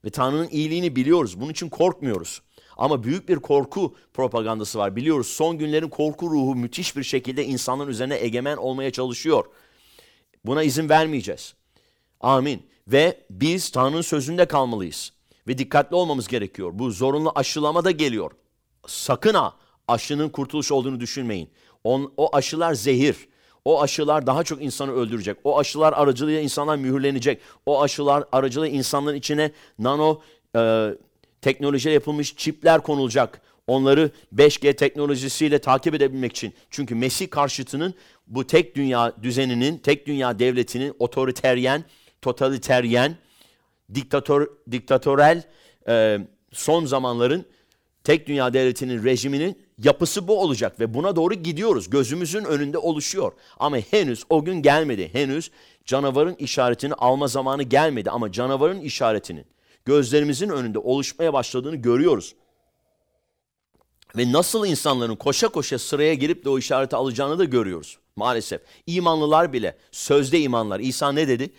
Ve 0.05 0.09
Tanrı'nın 0.09 0.47
iyiliğini 0.51 0.95
biliyoruz. 0.95 1.41
Bunun 1.41 1.51
için 1.51 1.69
korkmuyoruz. 1.69 2.41
Ama 2.81 3.03
büyük 3.03 3.29
bir 3.29 3.35
korku 3.35 3.95
propagandası 4.13 4.79
var. 4.79 4.95
Biliyoruz 4.95 5.27
son 5.27 5.57
günlerin 5.57 5.89
korku 5.89 6.29
ruhu 6.29 6.55
müthiş 6.55 6.97
bir 6.97 7.03
şekilde 7.03 7.45
insanların 7.45 7.89
üzerine 7.89 8.17
egemen 8.19 8.57
olmaya 8.57 8.91
çalışıyor. 8.91 9.45
Buna 10.45 10.63
izin 10.63 10.89
vermeyeceğiz. 10.89 11.53
Amin. 12.19 12.65
Ve 12.87 13.17
biz 13.29 13.69
Tanrı'nın 13.69 14.01
sözünde 14.01 14.45
kalmalıyız. 14.45 15.13
Ve 15.47 15.57
dikkatli 15.57 15.95
olmamız 15.95 16.27
gerekiyor. 16.27 16.71
Bu 16.73 16.91
zorunlu 16.91 17.31
aşılama 17.35 17.85
da 17.85 17.91
geliyor. 17.91 18.31
Sakın 18.87 19.33
ha 19.33 19.53
aşının 19.87 20.29
kurtuluş 20.29 20.71
olduğunu 20.71 20.99
düşünmeyin. 20.99 21.49
On, 21.83 22.13
o 22.17 22.35
aşılar 22.35 22.73
zehir. 22.73 23.15
O 23.65 23.81
aşılar 23.81 24.27
daha 24.27 24.43
çok 24.43 24.61
insanı 24.61 24.91
öldürecek. 24.91 25.37
O 25.43 25.59
aşılar 25.59 25.93
aracılığıyla 25.93 26.41
insanlar 26.41 26.75
mühürlenecek. 26.75 27.41
O 27.65 27.81
aşılar 27.81 28.23
aracılığıyla 28.31 28.77
insanların 28.77 29.17
içine 29.17 29.51
nano 29.79 30.21
e, 30.55 30.91
teknolojiyle 31.41 31.93
yapılmış 31.93 32.35
çipler 32.35 32.81
konulacak. 32.81 33.41
Onları 33.67 34.11
5G 34.35 34.75
teknolojisiyle 34.75 35.59
takip 35.59 35.93
edebilmek 35.93 36.31
için. 36.31 36.53
Çünkü 36.69 36.95
Mesih 36.95 37.29
karşıtının 37.29 37.93
bu 38.27 38.47
tek 38.47 38.75
dünya 38.75 39.13
düzeninin, 39.23 39.77
tek 39.77 40.07
dünya 40.07 40.39
devletinin 40.39 40.95
otoriteryen, 40.99 41.83
totaliteryen, 42.21 43.15
diktatör, 43.93 44.47
diktatörel 44.71 45.43
e, 45.87 46.19
son 46.51 46.85
zamanların 46.85 47.45
tek 48.03 48.27
dünya 48.27 48.53
devletinin 48.53 49.03
rejiminin 49.03 49.59
yapısı 49.77 50.27
bu 50.27 50.41
olacak 50.41 50.79
ve 50.79 50.93
buna 50.93 51.15
doğru 51.15 51.33
gidiyoruz. 51.33 51.89
Gözümüzün 51.89 52.43
önünde 52.43 52.77
oluşuyor. 52.77 53.31
Ama 53.59 53.77
henüz 53.77 54.23
o 54.29 54.45
gün 54.45 54.61
gelmedi. 54.61 55.09
Henüz 55.13 55.51
canavarın 55.85 56.35
işaretini 56.35 56.93
alma 56.93 57.27
zamanı 57.27 57.63
gelmedi 57.63 58.11
ama 58.11 58.31
canavarın 58.31 58.81
işaretinin 58.81 59.45
gözlerimizin 59.85 60.49
önünde 60.49 60.79
oluşmaya 60.79 61.33
başladığını 61.33 61.75
görüyoruz. 61.75 62.35
Ve 64.17 64.31
nasıl 64.31 64.65
insanların 64.65 65.15
koşa 65.15 65.47
koşa 65.47 65.79
sıraya 65.79 66.13
girip 66.13 66.45
de 66.45 66.49
o 66.49 66.57
işareti 66.59 66.95
alacağını 66.95 67.39
da 67.39 67.43
görüyoruz 67.43 67.97
maalesef. 68.15 68.61
İmanlılar 68.87 69.53
bile, 69.53 69.77
sözde 69.91 70.39
imanlar. 70.39 70.79
İsa 70.79 71.11
ne 71.11 71.27
dedi? 71.27 71.53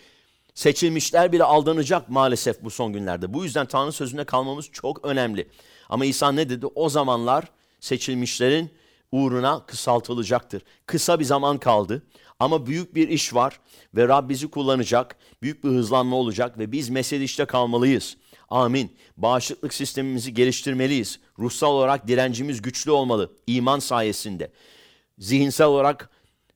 Seçilmişler 0.53 1.31
bile 1.31 1.43
aldanacak 1.43 2.09
maalesef 2.09 2.63
bu 2.63 2.69
son 2.69 2.93
günlerde. 2.93 3.33
Bu 3.33 3.43
yüzden 3.43 3.65
Tanrı 3.65 3.91
sözünde 3.91 4.23
kalmamız 4.23 4.69
çok 4.71 5.05
önemli. 5.05 5.49
Ama 5.89 6.05
İsa 6.05 6.31
ne 6.31 6.49
dedi? 6.49 6.65
O 6.75 6.89
zamanlar 6.89 7.45
seçilmişlerin 7.79 8.71
uğruna 9.11 9.65
kısaltılacaktır. 9.65 10.63
Kısa 10.85 11.19
bir 11.19 11.25
zaman 11.25 11.57
kaldı 11.57 12.03
ama 12.39 12.65
büyük 12.65 12.95
bir 12.95 13.09
iş 13.09 13.33
var 13.33 13.59
ve 13.95 14.07
Rab 14.07 14.29
bizi 14.29 14.47
kullanacak. 14.47 15.15
Büyük 15.41 15.63
bir 15.63 15.69
hızlanma 15.69 16.15
olacak 16.15 16.59
ve 16.59 16.71
biz 16.71 16.89
meselişte 16.89 17.45
kalmalıyız. 17.45 18.17
Amin. 18.49 18.95
Bağışıklık 19.17 19.73
sistemimizi 19.73 20.33
geliştirmeliyiz. 20.33 21.19
Ruhsal 21.39 21.71
olarak 21.71 22.07
direncimiz 22.07 22.61
güçlü 22.61 22.91
olmalı 22.91 23.31
iman 23.47 23.79
sayesinde. 23.79 24.51
Zihinsel 25.19 25.67
olarak 25.67 26.09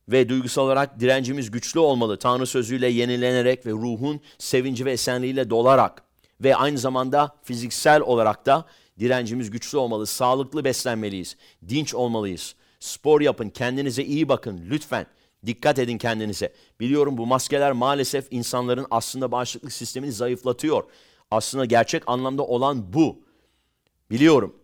ve 0.08 0.28
duygusal 0.28 0.62
olarak 0.62 1.00
direncimiz 1.00 1.50
güçlü 1.50 1.80
olmalı. 1.80 2.18
Tanrı 2.18 2.46
sözüyle 2.46 2.88
yenilenerek 2.88 3.66
ve 3.66 3.70
ruhun 3.70 4.20
sevinci 4.38 4.84
ve 4.84 4.92
esenliğiyle 4.92 5.50
dolarak 5.50 6.02
ve 6.40 6.56
aynı 6.56 6.78
zamanda 6.78 7.36
fiziksel 7.42 8.00
olarak 8.00 8.46
da 8.46 8.64
direncimiz 8.98 9.50
güçlü 9.50 9.78
olmalı. 9.78 10.06
Sağlıklı 10.06 10.64
beslenmeliyiz. 10.64 11.36
Dinç 11.68 11.94
olmalıyız. 11.94 12.54
Spor 12.80 13.20
yapın, 13.20 13.48
kendinize 13.48 14.04
iyi 14.04 14.28
bakın 14.28 14.60
lütfen. 14.70 15.06
Dikkat 15.46 15.78
edin 15.78 15.98
kendinize. 15.98 16.52
Biliyorum 16.80 17.18
bu 17.18 17.26
maskeler 17.26 17.72
maalesef 17.72 18.26
insanların 18.30 18.86
aslında 18.90 19.32
bağışıklık 19.32 19.72
sistemini 19.72 20.12
zayıflatıyor. 20.12 20.84
Aslında 21.30 21.64
gerçek 21.64 22.02
anlamda 22.06 22.42
olan 22.42 22.92
bu. 22.92 23.22
Biliyorum. 24.10 24.56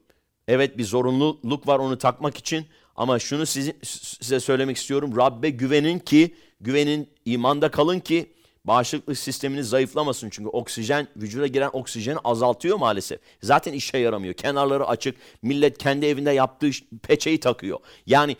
Evet 0.48 0.78
bir 0.78 0.84
zorunluluk 0.84 1.68
var 1.68 1.78
onu 1.78 1.98
takmak 1.98 2.36
için 2.36 2.66
ama 2.96 3.18
şunu 3.18 3.46
size, 3.46 4.40
söylemek 4.40 4.76
istiyorum. 4.76 5.16
Rabbe 5.16 5.50
güvenin 5.50 5.98
ki, 5.98 6.34
güvenin 6.60 7.08
imanda 7.24 7.70
kalın 7.70 8.00
ki 8.00 8.32
bağışıklık 8.64 9.18
sistemini 9.18 9.64
zayıflamasın. 9.64 10.30
Çünkü 10.30 10.48
oksijen, 10.48 11.08
vücuda 11.16 11.46
giren 11.46 11.70
oksijeni 11.72 12.18
azaltıyor 12.24 12.76
maalesef. 12.76 13.20
Zaten 13.42 13.72
işe 13.72 13.98
yaramıyor. 13.98 14.34
Kenarları 14.34 14.86
açık. 14.86 15.16
Millet 15.42 15.78
kendi 15.78 16.06
evinde 16.06 16.30
yaptığı 16.30 16.70
peçeyi 17.02 17.40
takıyor. 17.40 17.78
Yani 18.06 18.36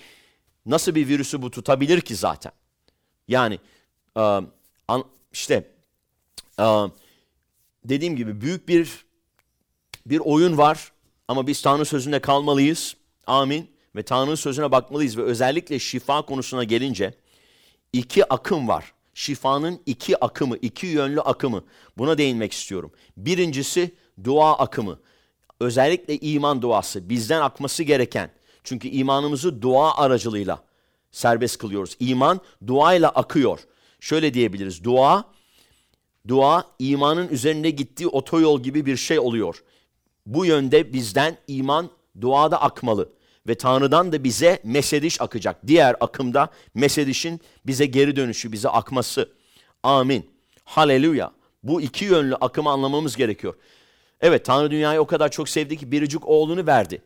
nasıl 0.67 0.95
bir 0.95 1.09
virüsü 1.09 1.43
bu 1.43 1.51
tutabilir 1.51 2.01
ki 2.01 2.17
zaten? 2.17 2.53
Yani 3.29 3.59
işte 5.33 5.71
dediğim 7.85 8.17
gibi 8.17 8.41
büyük 8.41 8.69
bir 8.69 9.05
bir 10.07 10.19
oyun 10.19 10.59
var 10.59 10.93
ama 11.29 11.47
biz 11.47 11.63
Tanrı 11.63 11.85
sözünde 11.85 12.21
kalmalıyız. 12.21 12.97
Amin. 13.27 13.75
Ve 13.97 14.03
Tanrı'nın 14.03 14.35
sözüne 14.35 14.73
bakmalıyız 14.73 15.17
ve 15.17 15.23
özellikle 15.23 15.79
şifa 15.79 16.23
konusuna 16.23 16.65
gelince 16.65 17.15
iki 17.93 18.33
akım 18.33 18.69
var. 18.69 18.93
Şifanın 19.15 19.81
iki 19.87 20.25
akımı, 20.25 20.57
iki 20.57 20.87
yönlü 20.87 21.21
akımı. 21.21 21.65
Buna 21.99 22.19
değinmek 22.19 22.53
istiyorum. 22.53 22.93
Birincisi 23.17 23.95
dua 24.25 24.59
akımı. 24.59 25.01
Özellikle 25.61 26.19
iman 26.19 26.63
duası. 26.63 27.09
Bizden 27.09 27.41
akması 27.41 27.83
gereken. 27.83 28.31
Çünkü 28.65 28.89
imanımızı 28.89 29.63
dua 29.63 29.97
aracılığıyla 29.97 30.65
serbest 31.11 31.59
kılıyoruz. 31.59 31.97
İman 32.01 32.41
duayla 32.67 33.09
akıyor. 33.09 33.59
Şöyle 34.01 34.35
diyebiliriz. 34.35 34.85
Dua, 34.85 35.25
dua 36.29 36.65
imanın 36.79 37.29
üzerinde 37.29 37.71
gittiği 37.71 38.09
otoyol 38.09 38.63
gibi 38.63 38.87
bir 38.87 38.97
şey 38.97 39.19
oluyor. 39.19 39.63
Bu 40.27 40.47
yönde 40.47 40.93
bizden 40.93 41.39
iman 41.47 41.91
duada 42.21 42.63
akmalı. 42.63 43.09
Ve 43.49 43.55
Tanrı'dan 43.55 44.13
da 44.13 44.25
bize 44.25 44.61
mesediş 44.65 45.21
akacak. 45.21 45.67
Diğer 45.67 45.97
akımda 46.01 46.49
mesedişin 46.75 47.41
bize 47.67 47.87
geri 47.87 48.17
dönüşü, 48.17 48.53
bize 48.53 48.69
akması. 48.69 49.33
Amin. 49.83 50.31
Haleluya. 50.65 51.33
Bu 51.63 51.83
iki 51.83 52.05
yönlü 52.05 52.35
akımı 52.35 52.71
anlamamız 52.71 53.17
gerekiyor. 53.17 53.55
Evet 54.21 54.45
Tanrı 54.45 54.71
dünyayı 54.71 55.01
o 55.01 55.07
kadar 55.07 55.31
çok 55.31 55.49
sevdi 55.49 55.77
ki 55.77 55.93
biricik 55.93 56.29
oğlunu 56.29 56.67
verdi. 56.67 57.03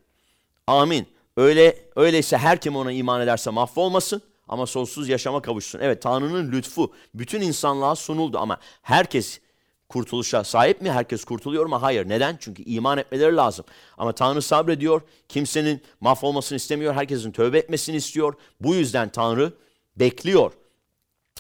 Amin. 0.66 1.06
Öyle 1.38 1.76
öyleyse 1.96 2.36
her 2.38 2.60
kim 2.60 2.76
ona 2.76 2.92
iman 2.92 3.20
ederse 3.20 3.50
mahvolmasın 3.50 4.22
ama 4.48 4.66
sonsuz 4.66 5.08
yaşama 5.08 5.42
kavuşsun. 5.42 5.78
Evet 5.82 6.02
Tanrı'nın 6.02 6.52
lütfu 6.52 6.94
bütün 7.14 7.40
insanlığa 7.40 7.96
sunuldu 7.96 8.38
ama 8.38 8.58
herkes 8.82 9.40
kurtuluşa 9.88 10.44
sahip 10.44 10.82
mi? 10.82 10.92
Herkes 10.92 11.24
kurtuluyor 11.24 11.66
mu? 11.66 11.82
Hayır. 11.82 12.08
Neden? 12.08 12.36
Çünkü 12.40 12.62
iman 12.62 12.98
etmeleri 12.98 13.36
lazım. 13.36 13.64
Ama 13.98 14.12
Tanrı 14.12 14.42
sabrediyor. 14.42 15.00
Kimsenin 15.28 15.82
mahvolmasını 16.00 16.56
istemiyor. 16.56 16.94
Herkesin 16.94 17.32
tövbe 17.32 17.58
etmesini 17.58 17.96
istiyor. 17.96 18.34
Bu 18.60 18.74
yüzden 18.74 19.08
Tanrı 19.08 19.52
bekliyor. 19.96 20.52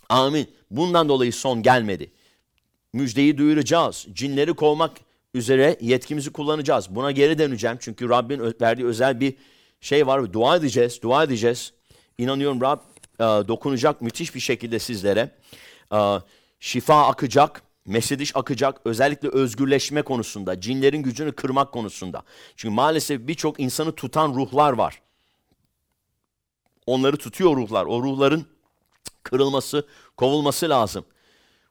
Amin. 0.08 0.46
Bundan 0.70 1.08
dolayı 1.08 1.32
son 1.32 1.62
gelmedi. 1.62 2.10
Müjdeyi 2.92 3.38
duyuracağız. 3.38 4.06
Cinleri 4.12 4.54
kovmak 4.54 4.92
üzere 5.34 5.76
yetkimizi 5.80 6.32
kullanacağız. 6.32 6.86
Buna 6.90 7.10
geri 7.10 7.38
döneceğim. 7.38 7.76
Çünkü 7.80 8.08
Rabbin 8.08 8.54
verdiği 8.60 8.84
özel 8.84 9.20
bir 9.20 9.34
şey 9.80 10.06
var. 10.06 10.32
Dua 10.32 10.56
edeceğiz. 10.56 11.02
Dua 11.02 11.24
edeceğiz. 11.24 11.72
İnanıyorum 12.18 12.60
Rab 12.60 12.80
e, 13.20 13.24
dokunacak 13.24 14.02
müthiş 14.02 14.34
bir 14.34 14.40
şekilde 14.40 14.78
sizlere. 14.78 15.30
E, 15.92 15.98
şifa 16.60 17.06
akacak 17.06 17.62
Mesediş 17.88 18.36
akacak 18.36 18.80
özellikle 18.84 19.28
özgürleşme 19.28 20.02
konusunda, 20.02 20.60
cinlerin 20.60 21.02
gücünü 21.02 21.32
kırmak 21.32 21.72
konusunda. 21.72 22.22
Çünkü 22.56 22.74
maalesef 22.74 23.26
birçok 23.26 23.60
insanı 23.60 23.92
tutan 23.92 24.34
ruhlar 24.34 24.72
var. 24.72 25.02
Onları 26.86 27.16
tutuyor 27.16 27.56
ruhlar. 27.56 27.84
O 27.86 28.02
ruhların 28.02 28.46
kırılması, 29.22 29.86
kovulması 30.16 30.68
lazım. 30.68 31.04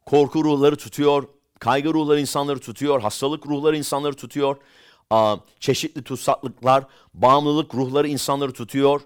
Korku 0.06 0.44
ruhları 0.44 0.76
tutuyor, 0.76 1.28
kaygı 1.60 1.94
ruhları 1.94 2.20
insanları 2.20 2.60
tutuyor, 2.60 3.02
hastalık 3.02 3.48
ruhları 3.48 3.78
insanları 3.78 4.14
tutuyor. 4.14 4.58
Çeşitli 5.60 6.04
tutsaklıklar, 6.04 6.84
bağımlılık 7.14 7.76
ruhları 7.76 8.08
insanları 8.08 8.54
tutuyor 8.54 9.02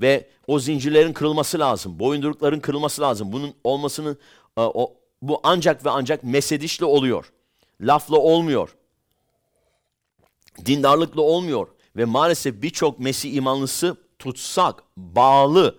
ve 0.00 0.28
o 0.46 0.58
zincirlerin 0.58 1.12
kırılması 1.12 1.58
lazım. 1.58 1.98
Boyundurukların 1.98 2.60
kırılması 2.60 3.02
lazım. 3.02 3.32
Bunun 3.32 3.54
olmasını 3.64 4.16
o 4.56 4.94
bu 5.22 5.40
ancak 5.42 5.84
ve 5.86 5.90
ancak 5.90 6.24
mesedişle 6.24 6.84
oluyor. 6.84 7.32
Lafla 7.80 8.16
olmuyor. 8.16 8.74
Dindarlıkla 10.66 11.22
olmuyor. 11.22 11.68
Ve 11.96 12.04
maalesef 12.04 12.62
birçok 12.62 12.98
Mesih 12.98 13.34
imanlısı 13.34 13.96
tutsak, 14.18 14.82
bağlı. 14.96 15.78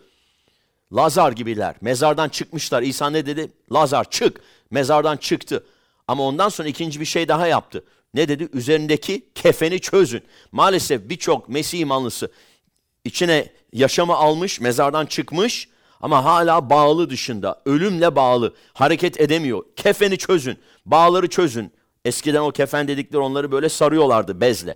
Lazar 0.95 1.31
gibiler. 1.31 1.75
Mezardan 1.81 2.29
çıkmışlar. 2.29 2.81
İsa 2.81 3.09
ne 3.09 3.25
dedi? 3.25 3.51
Lazar 3.71 4.09
çık. 4.09 4.41
Mezardan 4.71 5.17
çıktı. 5.17 5.63
Ama 6.07 6.23
ondan 6.23 6.49
sonra 6.49 6.67
ikinci 6.67 6.99
bir 6.99 7.05
şey 7.05 7.27
daha 7.27 7.47
yaptı. 7.47 7.83
Ne 8.13 8.27
dedi? 8.27 8.49
Üzerindeki 8.53 9.25
kefeni 9.35 9.79
çözün. 9.79 10.21
Maalesef 10.51 11.09
birçok 11.09 11.49
Mesih 11.49 11.79
imanlısı 11.79 12.31
içine 13.05 13.47
yaşamı 13.73 14.15
almış, 14.15 14.59
mezardan 14.59 15.05
çıkmış 15.05 15.69
ama 16.01 16.25
hala 16.25 16.69
bağlı 16.69 17.09
dışında. 17.09 17.61
Ölümle 17.65 18.15
bağlı. 18.15 18.55
Hareket 18.73 19.21
edemiyor. 19.21 19.63
Kefeni 19.75 20.17
çözün. 20.17 20.57
Bağları 20.85 21.29
çözün. 21.29 21.71
Eskiden 22.05 22.41
o 22.41 22.51
kefen 22.51 22.87
dedikleri 22.87 23.21
onları 23.21 23.51
böyle 23.51 23.69
sarıyorlardı 23.69 24.41
bezle. 24.41 24.75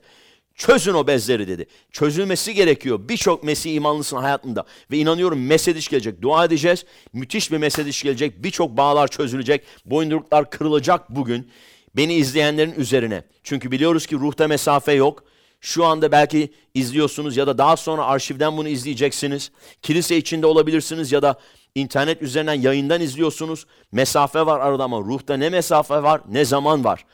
Çözün 0.55 0.93
o 0.93 1.07
bezleri 1.07 1.47
dedi. 1.47 1.65
Çözülmesi 1.91 2.53
gerekiyor. 2.53 2.99
Birçok 3.09 3.43
Mesih 3.43 3.75
imanlısının 3.75 4.21
hayatında. 4.21 4.65
Ve 4.91 4.97
inanıyorum 4.97 5.45
mesediş 5.45 5.87
gelecek. 5.87 6.21
Dua 6.21 6.45
edeceğiz. 6.45 6.85
Müthiş 7.13 7.51
bir 7.51 7.57
mesediş 7.57 8.03
gelecek. 8.03 8.43
Birçok 8.43 8.77
bağlar 8.77 9.07
çözülecek. 9.07 9.63
Boyunduruklar 9.85 10.49
kırılacak 10.49 11.09
bugün. 11.09 11.51
Beni 11.95 12.13
izleyenlerin 12.13 12.73
üzerine. 12.77 13.23
Çünkü 13.43 13.71
biliyoruz 13.71 14.05
ki 14.05 14.15
ruhta 14.15 14.47
mesafe 14.47 14.91
yok. 14.91 15.23
Şu 15.61 15.85
anda 15.85 16.11
belki 16.11 16.53
izliyorsunuz 16.73 17.37
ya 17.37 17.47
da 17.47 17.57
daha 17.57 17.77
sonra 17.77 18.05
arşivden 18.05 18.57
bunu 18.57 18.67
izleyeceksiniz. 18.69 19.51
Kilise 19.81 20.17
içinde 20.17 20.45
olabilirsiniz 20.45 21.11
ya 21.11 21.21
da 21.21 21.39
internet 21.75 22.21
üzerinden 22.21 22.53
yayından 22.53 23.01
izliyorsunuz. 23.01 23.65
Mesafe 23.91 24.45
var 24.45 24.59
arada 24.59 24.83
ama 24.83 24.99
ruhta 24.99 25.37
ne 25.37 25.49
mesafe 25.49 26.03
var 26.03 26.21
ne 26.29 26.45
zaman 26.45 26.83
var. 26.83 27.05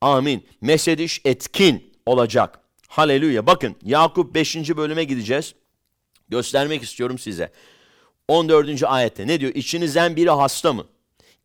Amin. 0.00 0.46
Mesediş 0.60 1.20
etkin 1.24 1.92
olacak. 2.06 2.60
Haleluya. 2.88 3.46
Bakın 3.46 3.76
Yakup 3.82 4.34
5. 4.34 4.56
bölüme 4.76 5.04
gideceğiz. 5.04 5.54
Göstermek 6.28 6.82
istiyorum 6.82 7.18
size. 7.18 7.52
14. 8.28 8.82
ayette 8.84 9.26
ne 9.26 9.40
diyor? 9.40 9.52
İçinizden 9.54 10.16
biri 10.16 10.30
hasta 10.30 10.72
mı? 10.72 10.86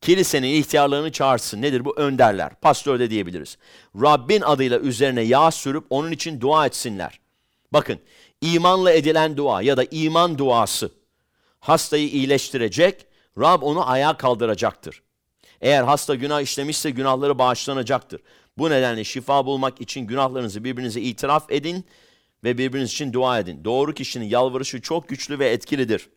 Kilisenin 0.02 0.48
ihtiyarlarını 0.48 1.12
çağırsın. 1.12 1.62
Nedir 1.62 1.86
bu? 1.86 1.98
Önderler. 1.98 2.56
Pastör 2.62 3.00
de 3.00 3.10
diyebiliriz. 3.10 3.58
Rabbin 4.02 4.42
adıyla 4.42 4.80
üzerine 4.80 5.22
yağ 5.22 5.52
sürüp 5.52 5.86
onun 5.90 6.12
için 6.12 6.42
dua 6.42 6.66
etsinler. 6.66 7.20
Bakın 7.74 8.00
imanla 8.42 8.92
edilen 8.92 9.38
dua 9.38 9.62
ya 9.62 9.78
da 9.78 9.84
iman 9.92 10.38
duası 10.38 10.92
hastayı 11.60 12.10
iyileştirecek, 12.10 13.06
Rab 13.40 13.62
onu 13.62 13.90
ayağa 13.90 14.18
kaldıracaktır. 14.18 15.02
Eğer 15.62 15.84
hasta 15.84 16.16
günah 16.16 16.42
işlemişse 16.42 16.90
günahları 16.90 17.40
bağışlanacaktır. 17.40 18.22
Bu 18.58 18.70
nedenle 18.70 19.04
şifa 19.04 19.46
bulmak 19.46 19.82
için 19.82 20.02
günahlarınızı 20.02 20.64
birbirinize 20.64 21.02
itiraf 21.02 21.52
edin 21.52 21.86
ve 22.44 22.58
birbiriniz 22.58 22.92
için 22.92 23.14
dua 23.14 23.40
edin. 23.40 23.64
Doğru 23.64 23.94
kişinin 23.94 24.26
yalvarışı 24.26 24.82
çok 24.82 25.10
güçlü 25.10 25.40
ve 25.40 25.50
etkilidir. 25.50 26.10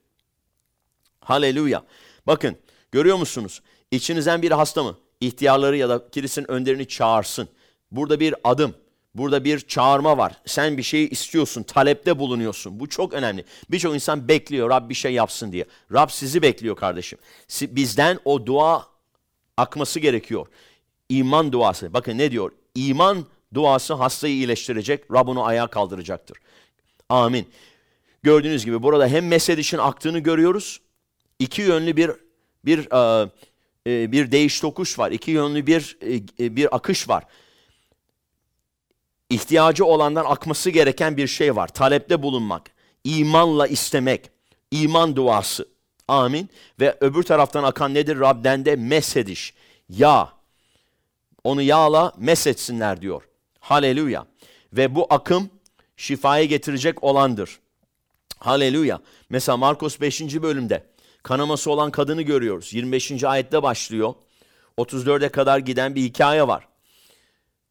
Haleluya. 1.20 1.84
Bakın 2.26 2.56
görüyor 2.92 3.16
musunuz? 3.16 3.62
İçinizden 3.90 4.42
biri 4.42 4.54
hasta 4.54 4.82
mı? 4.82 4.96
İhtiyarları 5.20 5.76
ya 5.76 5.88
da 5.88 6.10
kilisenin 6.10 6.50
önderini 6.50 6.88
çağırsın. 6.88 7.48
Burada 7.90 8.20
bir 8.20 8.34
adım, 8.44 8.74
burada 9.14 9.44
bir 9.44 9.60
çağırma 9.60 10.18
var. 10.18 10.40
Sen 10.46 10.78
bir 10.78 10.82
şeyi 10.82 11.08
istiyorsun, 11.08 11.62
talepte 11.62 12.18
bulunuyorsun. 12.18 12.80
Bu 12.80 12.88
çok 12.88 13.12
önemli. 13.12 13.44
Birçok 13.70 13.94
insan 13.94 14.28
bekliyor 14.28 14.70
Rab 14.70 14.88
bir 14.88 14.94
şey 14.94 15.12
yapsın 15.12 15.52
diye. 15.52 15.64
Rab 15.92 16.08
sizi 16.10 16.42
bekliyor 16.42 16.76
kardeşim. 16.76 17.18
Bizden 17.62 18.18
o 18.24 18.46
dua 18.46 18.86
akması 19.56 20.00
gerekiyor. 20.00 20.46
İman 21.08 21.52
duası. 21.52 21.92
Bakın 21.92 22.18
ne 22.18 22.30
diyor? 22.30 22.52
İman 22.74 23.26
duası 23.54 23.94
hastayı 23.94 24.34
iyileştirecek, 24.34 25.12
Rab 25.12 25.28
onu 25.28 25.44
ayağa 25.44 25.66
kaldıracaktır. 25.66 26.38
Amin. 27.08 27.48
Gördüğünüz 28.22 28.64
gibi 28.64 28.82
burada 28.82 29.06
hem 29.06 29.28
mesedişin 29.28 29.78
aktığını 29.78 30.18
görüyoruz. 30.18 30.80
İki 31.38 31.62
yönlü 31.62 31.96
bir 31.96 32.10
bir 32.64 32.78
e, 32.78 33.30
e, 33.86 34.12
bir 34.12 34.32
değiş 34.32 34.60
tokuş 34.60 34.98
var. 34.98 35.10
İki 35.10 35.30
yönlü 35.30 35.66
bir 35.66 35.98
e, 36.40 36.56
bir 36.56 36.76
akış 36.76 37.08
var. 37.08 37.24
İhtiyacı 39.30 39.84
olandan 39.84 40.24
akması 40.24 40.70
gereken 40.70 41.16
bir 41.16 41.26
şey 41.26 41.56
var. 41.56 41.68
Talepte 41.68 42.22
bulunmak, 42.22 42.70
imanla 43.04 43.66
istemek, 43.66 44.30
iman 44.70 45.16
duası. 45.16 45.68
Amin. 46.08 46.48
Ve 46.80 46.96
öbür 47.00 47.22
taraftan 47.22 47.64
akan 47.64 47.94
nedir? 47.94 48.20
Rab'den 48.20 48.64
de 48.64 48.76
mesediş. 48.76 49.54
Ya. 49.88 50.32
Onu 51.44 51.62
yağla 51.62 52.12
mesetsinler 52.18 53.02
diyor. 53.02 53.22
Haleluya. 53.60 54.26
Ve 54.72 54.94
bu 54.94 55.06
akım 55.10 55.50
şifaya 55.96 56.44
getirecek 56.44 57.04
olandır. 57.04 57.60
Haleluya. 58.38 59.00
Mesela 59.28 59.56
Markos 59.56 60.00
5. 60.00 60.20
bölümde 60.20 60.86
kanaması 61.22 61.70
olan 61.70 61.90
kadını 61.90 62.22
görüyoruz. 62.22 62.74
25. 62.74 63.24
ayette 63.24 63.62
başlıyor. 63.62 64.14
34'e 64.78 65.28
kadar 65.28 65.58
giden 65.58 65.94
bir 65.94 66.02
hikaye 66.02 66.48
var. 66.48 66.68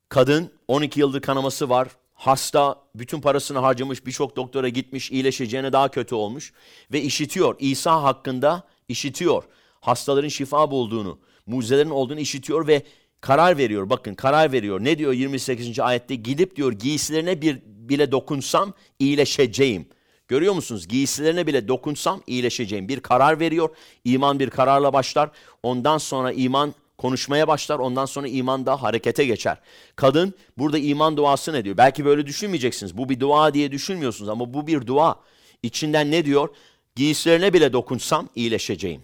Kadın 0.10 0.52
12 0.68 1.00
yıldır 1.00 1.22
kanaması 1.22 1.70
var. 1.70 1.88
Hasta 2.14 2.82
bütün 2.96 3.22
parasını 3.22 3.60
harcamış 3.60 4.06
birçok 4.06 4.36
doktora 4.36 4.70
gitmiş 4.70 5.12
iyileşeceğine 5.12 5.74
daha 5.74 5.92
kötü 5.92 6.16
olmuş. 6.16 6.54
Ve 6.94 7.02
işitiyor 7.02 7.56
İsa 7.60 8.04
hakkında 8.04 8.64
işitiyor. 8.88 9.44
Hastaların 9.80 10.28
şifa 10.28 10.72
bulduğunu, 10.72 11.20
mucizelerin 11.46 11.90
olduğunu 11.90 12.20
işitiyor 12.20 12.68
ve 12.68 12.84
karar 13.22 13.58
veriyor. 13.58 13.90
Bakın 13.90 14.14
karar 14.14 14.52
veriyor. 14.52 14.84
Ne 14.84 14.98
diyor 14.98 15.14
28. 15.14 15.80
ayette? 15.80 16.16
Gidip 16.16 16.56
diyor 16.56 16.72
giysilerine 16.72 17.42
bir 17.42 17.62
bile 17.66 18.12
dokunsam 18.12 18.74
iyileşeceğim. 19.00 19.88
Görüyor 20.30 20.54
musunuz? 20.54 20.88
Giysilerine 20.88 21.48
bile 21.48 21.68
dokunsam 21.68 22.22
iyileşeceğim. 22.28 22.88
Bir 22.88 23.00
karar 23.00 23.40
veriyor. 23.40 23.70
İman 24.06 24.40
bir 24.40 24.50
kararla 24.50 24.94
başlar. 24.94 25.30
Ondan 25.64 25.98
sonra 25.98 26.32
iman 26.32 26.74
konuşmaya 26.98 27.48
başlar. 27.48 27.80
Ondan 27.80 28.06
sonra 28.06 28.28
iman 28.28 28.66
da 28.66 28.84
harekete 28.84 29.26
geçer. 29.26 29.58
Kadın 29.96 30.34
burada 30.58 30.78
iman 30.78 31.18
duası 31.18 31.54
ne 31.54 31.66
diyor? 31.66 31.78
Belki 31.78 32.06
böyle 32.06 32.26
düşünmeyeceksiniz. 32.26 32.98
Bu 32.98 33.10
bir 33.10 33.20
dua 33.20 33.54
diye 33.54 33.72
düşünmüyorsunuz 33.72 34.30
ama 34.30 34.54
bu 34.54 34.68
bir 34.68 34.88
dua. 34.88 35.20
İçinden 35.64 36.12
ne 36.12 36.26
diyor? 36.26 36.50
Giysilerine 36.96 37.54
bile 37.54 37.74
dokunsam 37.74 38.30
iyileşeceğim. 38.36 39.02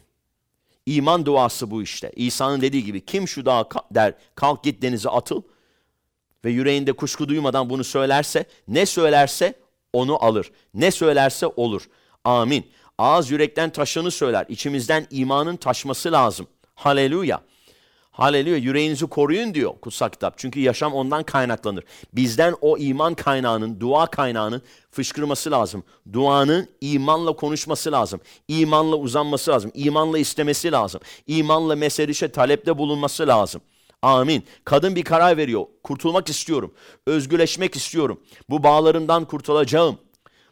İman 0.86 1.26
duası 1.26 1.72
bu 1.72 1.84
işte. 1.84 2.12
İsa'nın 2.16 2.62
dediği 2.62 2.84
gibi 2.84 3.06
kim 3.06 3.28
şu 3.28 3.46
dağa 3.46 3.70
der 3.92 4.14
kalk 4.36 4.64
git 4.64 4.82
denize 4.82 5.10
atıl 5.10 5.42
ve 6.46 6.52
yüreğinde 6.52 6.94
kuşku 6.94 7.30
duymadan 7.30 7.70
bunu 7.70 7.84
söylerse 7.84 8.46
ne 8.68 8.86
söylerse 8.86 9.65
onu 9.96 10.24
alır. 10.26 10.52
Ne 10.74 10.92
söylerse 10.92 11.48
olur. 11.48 11.90
Amin. 12.24 12.66
Ağız 12.98 13.32
yürekten 13.32 13.70
taşını 13.70 14.12
söyler. 14.12 14.46
İçimizden 14.50 15.08
imanın 15.12 15.56
taşması 15.56 16.12
lazım. 16.12 16.48
Haleluya. 16.76 17.42
Haleluya. 18.12 18.58
Yüreğinizi 18.58 19.08
koruyun 19.08 19.54
diyor 19.54 19.74
kutsal 19.82 20.10
kitap. 20.10 20.38
Çünkü 20.38 20.60
yaşam 20.60 20.94
ondan 20.94 21.24
kaynaklanır. 21.24 21.84
Bizden 22.14 22.56
o 22.62 22.78
iman 22.78 23.16
kaynağının, 23.16 23.80
dua 23.80 24.06
kaynağının 24.06 24.62
fışkırması 24.92 25.52
lazım. 25.52 25.84
Duanın 26.14 26.68
imanla 26.82 27.36
konuşması 27.36 27.92
lazım. 27.92 28.20
İmanla 28.48 28.96
uzanması 28.96 29.52
lazım. 29.52 29.72
İmanla 29.74 30.20
istemesi 30.20 30.72
lazım. 30.72 31.02
İmanla 31.28 31.76
meselişe 31.76 32.32
talepte 32.32 32.78
bulunması 32.78 33.28
lazım. 33.28 33.62
Amin. 34.06 34.44
Kadın 34.66 34.96
bir 34.96 35.04
karar 35.04 35.38
veriyor. 35.38 35.66
Kurtulmak 35.84 36.30
istiyorum. 36.30 36.74
Özgürleşmek 37.08 37.76
istiyorum. 37.76 38.22
Bu 38.50 38.64
bağlarımdan 38.64 39.26
kurtulacağım. 39.26 39.98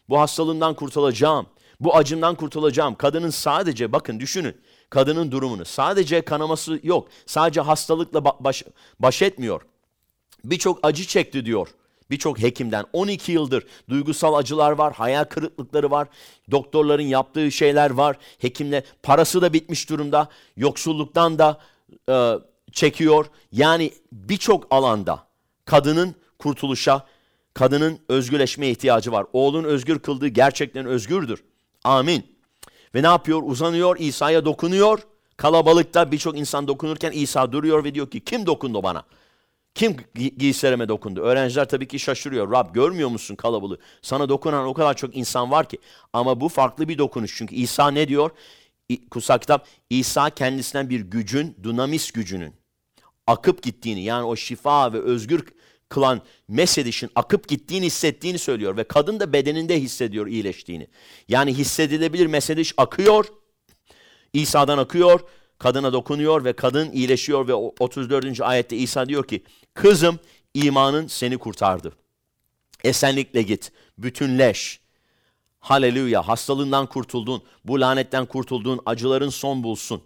Bu 0.10 0.20
hastalığından 0.20 0.74
kurtulacağım. 0.74 1.48
Bu 1.80 1.96
acımdan 1.96 2.36
kurtulacağım. 2.36 2.96
Kadının 2.96 3.30
sadece 3.30 3.92
bakın 3.92 4.20
düşünün. 4.20 4.58
Kadının 4.90 5.32
durumunu. 5.32 5.66
Sadece 5.66 6.22
kanaması 6.22 6.80
yok. 6.84 7.08
Sadece 7.26 7.62
hastalıkla 7.62 8.26
baş, 8.26 8.64
baş 9.00 9.22
etmiyor. 9.22 9.62
Birçok 10.44 10.80
acı 10.84 11.06
çekti 11.06 11.46
diyor. 11.46 11.68
Birçok 12.10 12.40
hekimden 12.40 12.86
12 12.94 13.32
yıldır 13.32 13.66
duygusal 13.90 14.34
acılar 14.34 14.72
var, 14.72 14.94
hayal 14.94 15.24
kırıklıkları 15.24 15.92
var, 15.92 16.08
doktorların 16.52 17.04
yaptığı 17.04 17.52
şeyler 17.52 17.92
var, 17.92 18.18
hekimle 18.40 18.84
parası 19.04 19.42
da 19.42 19.54
bitmiş 19.54 19.90
durumda, 19.90 20.28
yoksulluktan 20.58 21.40
da 21.40 21.60
e, 22.10 22.40
çekiyor. 22.74 23.26
Yani 23.52 23.94
birçok 24.12 24.68
alanda 24.72 25.28
kadının 25.66 26.16
kurtuluşa, 26.40 27.06
kadının 27.54 28.00
özgürleşmeye 28.10 28.72
ihtiyacı 28.72 29.12
var. 29.12 29.26
Oğlun 29.34 29.64
özgür 29.64 30.00
kıldığı 30.00 30.28
gerçekten 30.28 30.86
özgürdür. 30.86 31.44
Amin. 31.84 32.26
Ve 32.96 33.04
ne 33.04 33.08
yapıyor? 33.08 33.42
Uzanıyor, 33.46 33.98
İsa'ya 34.00 34.46
dokunuyor. 34.46 35.00
Kalabalıkta 35.38 36.12
birçok 36.12 36.38
insan 36.38 36.68
dokunurken 36.68 37.12
İsa 37.12 37.52
duruyor 37.52 37.84
ve 37.84 37.96
diyor 37.96 38.10
ki 38.10 38.20
kim 38.20 38.46
dokundu 38.46 38.84
bana? 38.84 39.04
Kim 39.76 39.92
gi- 39.92 40.38
giysilerime 40.38 40.88
dokundu? 40.88 41.22
Öğrenciler 41.22 41.70
tabii 41.70 41.88
ki 41.88 42.00
şaşırıyor. 42.00 42.52
Rab 42.52 42.74
görmüyor 42.74 43.10
musun 43.10 43.36
kalabalığı? 43.36 43.80
Sana 44.02 44.30
dokunan 44.30 44.66
o 44.66 44.74
kadar 44.74 44.94
çok 44.94 45.16
insan 45.18 45.52
var 45.52 45.70
ki. 45.70 45.78
Ama 46.14 46.42
bu 46.42 46.50
farklı 46.50 46.88
bir 46.88 46.98
dokunuş. 46.98 47.38
Çünkü 47.38 47.56
İsa 47.56 47.92
ne 47.92 48.08
diyor? 48.08 48.32
Kutsal 49.12 49.38
kitap 49.38 49.68
İsa 49.90 50.30
kendisinden 50.30 50.90
bir 50.90 51.00
gücün, 51.00 51.58
dunamis 51.64 52.12
gücünün 52.12 52.54
akıp 53.28 53.64
gittiğini 53.64 54.04
yani 54.04 54.26
o 54.26 54.36
şifa 54.36 54.94
ve 54.94 55.00
özgür 55.00 55.46
kılan 55.90 56.22
mesedişin 56.48 57.10
akıp 57.16 57.48
gittiğini 57.48 57.86
hissettiğini 57.86 58.40
söylüyor 58.40 58.78
ve 58.78 58.84
kadın 58.84 59.20
da 59.20 59.34
bedeninde 59.34 59.82
hissediyor 59.82 60.28
iyileştiğini. 60.28 60.88
Yani 61.28 61.54
hissedilebilir 61.54 62.26
mesediş 62.26 62.74
akıyor, 62.78 63.26
İsa'dan 64.34 64.78
akıyor, 64.78 65.20
kadına 65.58 65.94
dokunuyor 65.94 66.46
ve 66.46 66.54
kadın 66.54 66.92
iyileşiyor 66.92 67.48
ve 67.48 67.54
34. 67.54 68.42
ayette 68.42 68.78
İsa 68.78 69.10
diyor 69.10 69.28
ki 69.28 69.44
kızım 69.74 70.20
imanın 70.54 71.08
seni 71.08 71.38
kurtardı. 71.38 71.94
Esenlikle 72.84 73.42
git, 73.42 73.72
bütünleş. 73.98 74.80
Haleluya, 75.60 76.28
hastalığından 76.28 76.86
kurtuldun, 76.86 77.44
bu 77.66 77.82
lanetten 77.82 78.26
kurtuldun, 78.26 78.80
acıların 78.86 79.30
son 79.30 79.64
bulsun. 79.64 80.02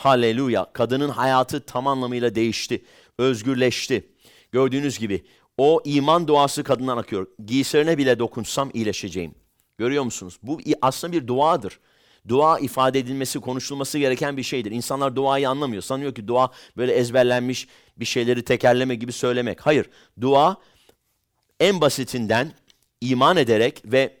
Haleluya. 0.00 0.72
Kadının 0.72 1.08
hayatı 1.08 1.60
tam 1.60 1.86
anlamıyla 1.86 2.34
değişti. 2.34 2.84
Özgürleşti. 3.18 4.08
Gördüğünüz 4.52 4.98
gibi 4.98 5.24
O 5.58 5.80
iman 5.84 6.28
duası 6.28 6.64
kadından 6.64 6.96
akıyor. 6.96 7.26
Giysilerine 7.46 7.98
bile 7.98 8.18
dokunsam 8.18 8.70
iyileşeceğim. 8.74 9.34
Görüyor 9.78 10.04
musunuz? 10.04 10.38
Bu 10.42 10.58
aslında 10.82 11.12
bir 11.12 11.26
duadır. 11.26 11.80
Dua 12.28 12.58
ifade 12.58 12.98
edilmesi, 12.98 13.40
konuşulması 13.40 13.98
gereken 13.98 14.36
bir 14.36 14.42
şeydir. 14.42 14.70
İnsanlar 14.70 15.16
duayı 15.16 15.48
anlamıyor. 15.48 15.82
Sanıyor 15.82 16.14
ki 16.14 16.28
dua 16.28 16.50
böyle 16.76 16.92
ezberlenmiş 16.92 17.68
bir 17.96 18.04
şeyleri 18.04 18.44
tekerleme 18.44 18.94
gibi 18.94 19.12
söylemek. 19.12 19.60
Hayır. 19.60 19.86
Dua 20.20 20.56
en 21.60 21.80
basitinden 21.80 22.52
iman 23.00 23.36
ederek 23.36 23.82
ve 23.84 24.16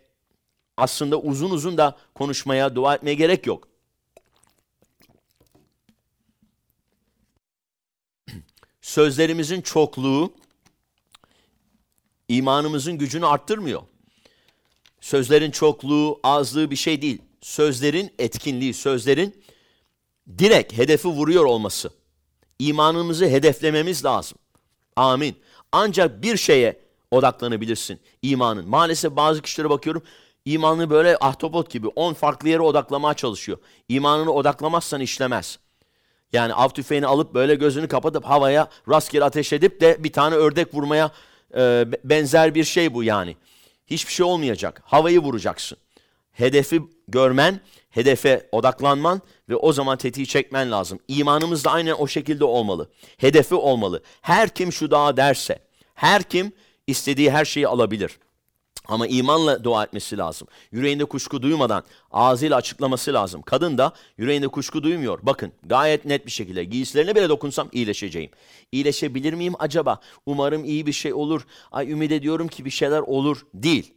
aslında 0.76 1.20
uzun 1.20 1.50
uzun 1.50 1.78
da 1.78 1.96
konuşmaya, 2.14 2.74
dua 2.74 2.94
etmeye 2.94 3.14
gerek 3.14 3.46
yok. 3.46 3.69
Sözlerimizin 8.90 9.60
çokluğu 9.60 10.32
imanımızın 12.28 12.98
gücünü 12.98 13.26
arttırmıyor. 13.26 13.82
Sözlerin 15.00 15.50
çokluğu, 15.50 16.20
azlığı 16.22 16.70
bir 16.70 16.76
şey 16.76 17.02
değil. 17.02 17.22
Sözlerin 17.40 18.10
etkinliği, 18.18 18.74
sözlerin 18.74 19.42
direkt 20.38 20.72
hedefi 20.72 21.08
vuruyor 21.08 21.44
olması. 21.44 21.90
İmanımızı 22.58 23.26
hedeflememiz 23.26 24.04
lazım. 24.04 24.38
Amin. 24.96 25.36
Ancak 25.72 26.22
bir 26.22 26.36
şeye 26.36 26.80
odaklanabilirsin 27.10 28.00
imanın. 28.22 28.68
Maalesef 28.68 29.16
bazı 29.16 29.42
kişilere 29.42 29.70
bakıyorum 29.70 30.02
imanını 30.44 30.90
böyle 30.90 31.16
ahtapot 31.20 31.70
gibi 31.70 31.88
10 31.88 32.14
farklı 32.14 32.48
yere 32.48 32.62
odaklamaya 32.62 33.14
çalışıyor. 33.14 33.58
İmanını 33.88 34.32
odaklamazsan 34.32 35.00
işlemez. 35.00 35.58
Yani 36.32 36.54
av 36.54 36.68
tüfeğini 36.68 37.06
alıp 37.06 37.34
böyle 37.34 37.54
gözünü 37.54 37.88
kapatıp 37.88 38.24
havaya 38.24 38.68
rastgele 38.88 39.24
ateş 39.24 39.52
edip 39.52 39.80
de 39.80 40.04
bir 40.04 40.12
tane 40.12 40.34
ördek 40.34 40.74
vurmaya 40.74 41.10
e, 41.56 41.84
benzer 42.04 42.54
bir 42.54 42.64
şey 42.64 42.94
bu 42.94 43.04
yani. 43.04 43.36
Hiçbir 43.86 44.12
şey 44.12 44.26
olmayacak. 44.26 44.82
Havayı 44.84 45.20
vuracaksın. 45.20 45.78
Hedefi 46.32 46.82
görmen, 47.08 47.60
hedefe 47.90 48.48
odaklanman 48.52 49.20
ve 49.48 49.56
o 49.56 49.72
zaman 49.72 49.98
tetiği 49.98 50.26
çekmen 50.26 50.70
lazım. 50.70 50.98
İmanımız 51.08 51.64
da 51.64 51.70
aynen 51.70 51.94
o 51.98 52.06
şekilde 52.06 52.44
olmalı. 52.44 52.90
Hedefi 53.16 53.54
olmalı. 53.54 54.02
Her 54.22 54.48
kim 54.48 54.72
şu 54.72 54.90
dağa 54.90 55.16
derse, 55.16 55.58
her 55.94 56.22
kim 56.22 56.52
istediği 56.86 57.30
her 57.30 57.44
şeyi 57.44 57.68
alabilir. 57.68 58.18
Ama 58.90 59.06
imanla 59.06 59.64
dua 59.64 59.84
etmesi 59.84 60.18
lazım. 60.18 60.48
Yüreğinde 60.72 61.04
kuşku 61.04 61.42
duymadan 61.42 61.84
ağzıyla 62.10 62.56
açıklaması 62.56 63.12
lazım. 63.12 63.42
Kadın 63.42 63.78
da 63.78 63.92
yüreğinde 64.18 64.48
kuşku 64.48 64.82
duymuyor. 64.82 65.18
Bakın 65.22 65.52
gayet 65.66 66.04
net 66.04 66.26
bir 66.26 66.30
şekilde 66.30 66.64
giysilerine 66.64 67.14
bile 67.14 67.28
dokunsam 67.28 67.68
iyileşeceğim. 67.72 68.30
İyileşebilir 68.72 69.32
miyim 69.32 69.54
acaba? 69.58 70.00
Umarım 70.26 70.64
iyi 70.64 70.86
bir 70.86 70.92
şey 70.92 71.14
olur. 71.14 71.46
Ay 71.72 71.90
ümit 71.90 72.12
ediyorum 72.12 72.48
ki 72.48 72.64
bir 72.64 72.70
şeyler 72.70 73.00
olur. 73.00 73.46
Değil. 73.54 73.94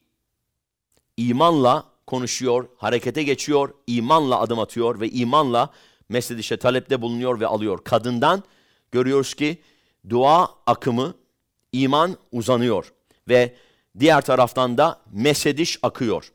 İmanla 1.18 1.84
konuşuyor, 2.08 2.68
harekete 2.78 3.24
geçiyor, 3.24 3.74
imanla 3.88 4.40
adım 4.40 4.60
atıyor 4.60 5.00
ve 5.00 5.10
imanla 5.10 5.70
mesledişe 6.10 6.58
talepte 6.58 7.02
bulunuyor 7.02 7.40
ve 7.40 7.48
alıyor. 7.48 7.84
Kadından 7.84 8.44
görüyoruz 8.92 9.34
ki 9.34 9.62
dua 10.10 10.50
akımı, 10.66 11.14
iman 11.72 12.18
uzanıyor 12.32 12.94
ve 13.30 13.56
Diğer 14.00 14.22
taraftan 14.22 14.78
da 14.78 15.02
mesediş 15.12 15.80
akıyor. 15.82 16.32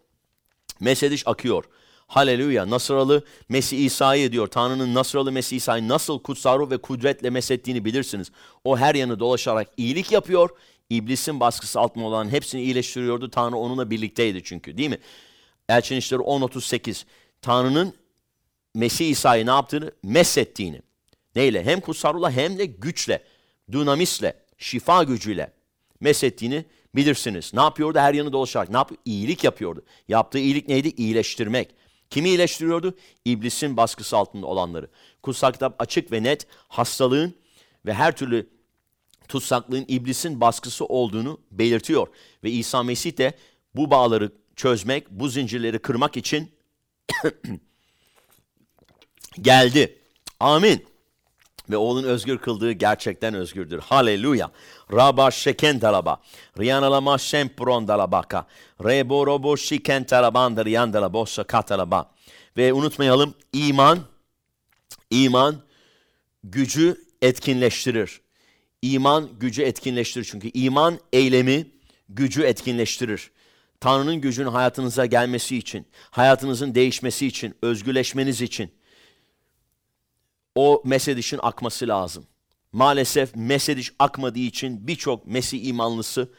Mesediş 0.80 1.26
akıyor. 1.26 1.64
Haleluya. 2.06 2.70
Nasralı 2.70 3.24
Mesih 3.48 3.84
İsa'yı 3.84 4.32
diyor. 4.32 4.46
Tanrı'nın 4.46 4.94
Nasralı 4.94 5.32
Mesih 5.32 5.56
İsa'yı 5.56 5.88
nasıl 5.88 6.22
kutsal 6.22 6.70
ve 6.70 6.78
kudretle 6.78 7.30
mesettiğini 7.30 7.84
bilirsiniz. 7.84 8.32
O 8.64 8.78
her 8.78 8.94
yanı 8.94 9.20
dolaşarak 9.20 9.68
iyilik 9.76 10.12
yapıyor. 10.12 10.50
İblisin 10.90 11.40
baskısı 11.40 11.80
altında 11.80 12.04
olan 12.04 12.28
hepsini 12.28 12.62
iyileştiriyordu. 12.62 13.30
Tanrı 13.30 13.56
onunla 13.56 13.90
birlikteydi 13.90 14.42
çünkü 14.44 14.76
değil 14.76 14.90
mi? 14.90 14.98
Elçin 15.68 15.96
İşleri 15.96 16.20
10.38 16.20 17.04
Tanrı'nın 17.42 17.94
Mesih 18.74 19.08
İsa'yı 19.10 19.46
ne 19.46 19.50
yaptığını? 19.50 19.92
Mesettiğini. 20.02 20.82
Neyle? 21.36 21.64
Hem 21.64 21.80
kutsal 21.80 22.14
ruhla 22.14 22.30
hem 22.30 22.58
de 22.58 22.66
güçle, 22.66 23.22
dunamisle, 23.72 24.36
şifa 24.58 25.02
gücüyle 25.02 25.52
mesettiğini 26.00 26.64
bilirsiniz. 26.94 27.54
Ne 27.54 27.60
yapıyordu? 27.60 27.98
Her 27.98 28.14
yanı 28.14 28.32
dolaşarak. 28.32 28.70
Ne 28.70 28.76
yapıyor? 28.76 29.00
İyilik 29.04 29.44
yapıyordu. 29.44 29.84
Yaptığı 30.08 30.38
iyilik 30.38 30.68
neydi? 30.68 30.88
İyileştirmek. 30.88 31.68
Kimi 32.10 32.28
iyileştiriyordu? 32.28 32.94
İblisin 33.24 33.76
baskısı 33.76 34.16
altında 34.16 34.46
olanları. 34.46 34.88
Kutsal 35.22 35.52
kitap 35.52 35.82
açık 35.82 36.12
ve 36.12 36.22
net 36.22 36.46
hastalığın 36.68 37.34
ve 37.86 37.94
her 37.94 38.16
türlü 38.16 38.50
tutsaklığın 39.28 39.84
iblisin 39.88 40.40
baskısı 40.40 40.84
olduğunu 40.84 41.40
belirtiyor. 41.50 42.08
Ve 42.44 42.50
İsa 42.50 42.82
Mesih 42.82 43.18
de 43.18 43.32
bu 43.74 43.90
bağları 43.90 44.32
çözmek, 44.56 45.10
bu 45.10 45.28
zincirleri 45.28 45.78
kırmak 45.78 46.16
için 46.16 46.50
geldi. 49.40 49.98
Amin 50.40 50.86
ve 51.70 51.76
oğlun 51.76 52.04
özgür 52.04 52.38
kıldığı 52.38 52.72
gerçekten 52.72 53.34
özgürdür. 53.34 53.78
Haleluya. 53.78 54.50
Raba 54.92 55.30
şeken 55.30 55.78
talaba. 55.78 56.20
Riyanalama 56.58 57.18
şempron 57.18 57.86
talabaka. 57.86 58.46
Rebo 58.84 59.26
robo 59.26 59.56
şiken 59.56 60.04
talabandır 60.04 60.66
yandala 60.66 61.12
boşa 61.12 61.44
katalaba. 61.44 62.10
Ve 62.56 62.72
unutmayalım 62.72 63.34
iman, 63.52 63.98
iman 65.10 65.56
gücü 66.44 67.04
etkinleştirir. 67.22 68.20
İman 68.82 69.28
gücü 69.40 69.62
etkinleştirir. 69.62 70.28
Çünkü 70.30 70.48
iman 70.48 70.98
eylemi 71.12 71.66
gücü 72.08 72.42
etkinleştirir. 72.42 73.30
Tanrı'nın 73.80 74.16
gücünün 74.16 74.48
hayatınıza 74.48 75.06
gelmesi 75.06 75.56
için, 75.56 75.86
hayatınızın 76.10 76.74
değişmesi 76.74 77.26
için, 77.26 77.54
özgürleşmeniz 77.62 78.42
için, 78.42 78.70
o 80.58 80.82
Mesediş'in 80.84 81.40
akması 81.42 81.88
lazım. 81.88 82.24
Maalesef 82.72 83.36
Mesediş 83.36 83.92
akmadığı 83.98 84.38
için 84.38 84.86
birçok 84.86 85.26
Mesih 85.26 85.66
imanlısı 85.66 86.32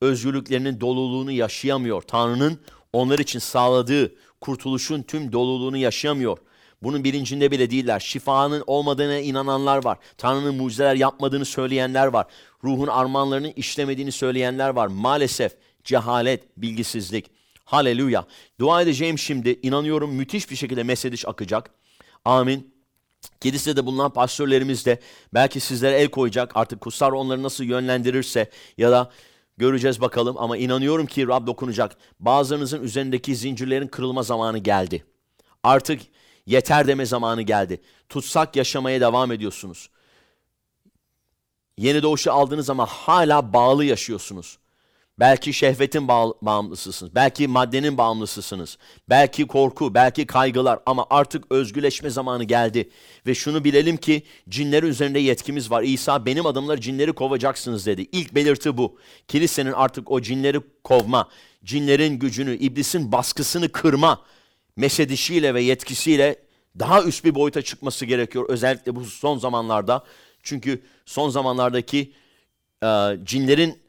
özgürlüklerinin 0.00 0.80
doluluğunu 0.80 1.32
yaşayamıyor. 1.32 2.02
Tanrı'nın 2.02 2.58
onlar 2.92 3.18
için 3.18 3.38
sağladığı 3.38 4.14
kurtuluşun 4.40 5.02
tüm 5.02 5.32
doluluğunu 5.32 5.76
yaşayamıyor. 5.76 6.38
Bunun 6.82 7.04
bilincinde 7.04 7.50
bile 7.50 7.70
değiller. 7.70 8.00
Şifanın 8.00 8.64
olmadığına 8.66 9.18
inananlar 9.18 9.84
var. 9.84 9.98
Tanrı'nın 10.18 10.54
mucizeler 10.54 10.94
yapmadığını 10.94 11.44
söyleyenler 11.44 12.06
var. 12.06 12.26
Ruhun 12.64 12.86
armağanlarının 12.86 13.52
işlemediğini 13.56 14.12
söyleyenler 14.12 14.68
var. 14.68 14.86
Maalesef 14.86 15.52
cehalet, 15.84 16.44
bilgisizlik. 16.56 17.30
Haleluya. 17.64 18.26
Dua 18.60 18.82
edeceğim 18.82 19.18
şimdi. 19.18 19.60
İnanıyorum 19.62 20.14
müthiş 20.14 20.50
bir 20.50 20.56
şekilde 20.56 20.82
Mesediş 20.82 21.28
akacak. 21.28 21.70
Amin. 22.24 22.75
Kilisede 23.40 23.86
bulunan 23.86 24.10
pastörlerimiz 24.12 24.86
de 24.86 25.00
belki 25.34 25.60
sizlere 25.60 25.96
el 25.96 26.08
koyacak. 26.08 26.52
Artık 26.54 26.80
kutsal 26.80 27.12
onları 27.12 27.42
nasıl 27.42 27.64
yönlendirirse 27.64 28.50
ya 28.78 28.90
da 28.90 29.10
göreceğiz 29.56 30.00
bakalım. 30.00 30.36
Ama 30.38 30.56
inanıyorum 30.56 31.06
ki 31.06 31.28
Rab 31.28 31.46
dokunacak. 31.46 31.96
Bazılarınızın 32.20 32.82
üzerindeki 32.82 33.36
zincirlerin 33.36 33.86
kırılma 33.86 34.22
zamanı 34.22 34.58
geldi. 34.58 35.04
Artık 35.62 36.00
yeter 36.46 36.86
deme 36.86 37.06
zamanı 37.06 37.42
geldi. 37.42 37.80
Tutsak 38.08 38.56
yaşamaya 38.56 39.00
devam 39.00 39.32
ediyorsunuz. 39.32 39.90
Yeni 41.78 42.02
doğuşu 42.02 42.32
aldığınız 42.32 42.70
ama 42.70 42.86
hala 42.86 43.52
bağlı 43.52 43.84
yaşıyorsunuz. 43.84 44.58
Belki 45.20 45.52
şehvetin 45.52 46.08
bağımlısısınız. 46.42 47.14
Belki 47.14 47.48
maddenin 47.48 47.98
bağımlısısınız. 47.98 48.78
Belki 49.08 49.46
korku, 49.46 49.94
belki 49.94 50.26
kaygılar 50.26 50.78
ama 50.86 51.06
artık 51.10 51.52
özgüleşme 51.52 52.10
zamanı 52.10 52.44
geldi. 52.44 52.90
Ve 53.26 53.34
şunu 53.34 53.64
bilelim 53.64 53.96
ki 53.96 54.22
cinler 54.48 54.82
üzerinde 54.82 55.18
yetkimiz 55.18 55.70
var. 55.70 55.82
İsa 55.82 56.26
benim 56.26 56.46
adımlar 56.46 56.76
cinleri 56.76 57.12
kovacaksınız 57.12 57.86
dedi. 57.86 58.06
İlk 58.12 58.34
belirti 58.34 58.76
bu. 58.76 58.98
Kilisenin 59.28 59.72
artık 59.72 60.10
o 60.10 60.20
cinleri 60.20 60.60
kovma, 60.84 61.28
cinlerin 61.64 62.18
gücünü, 62.18 62.56
iblisin 62.56 63.12
baskısını 63.12 63.72
kırma 63.72 64.22
mesedişiyle 64.76 65.54
ve 65.54 65.62
yetkisiyle 65.62 66.36
daha 66.78 67.02
üst 67.02 67.24
bir 67.24 67.34
boyuta 67.34 67.62
çıkması 67.62 68.06
gerekiyor. 68.06 68.44
Özellikle 68.48 68.96
bu 68.96 69.04
son 69.04 69.38
zamanlarda. 69.38 70.04
Çünkü 70.42 70.82
son 71.06 71.30
zamanlardaki 71.30 72.12
e, 72.84 72.88
cinlerin 73.24 73.85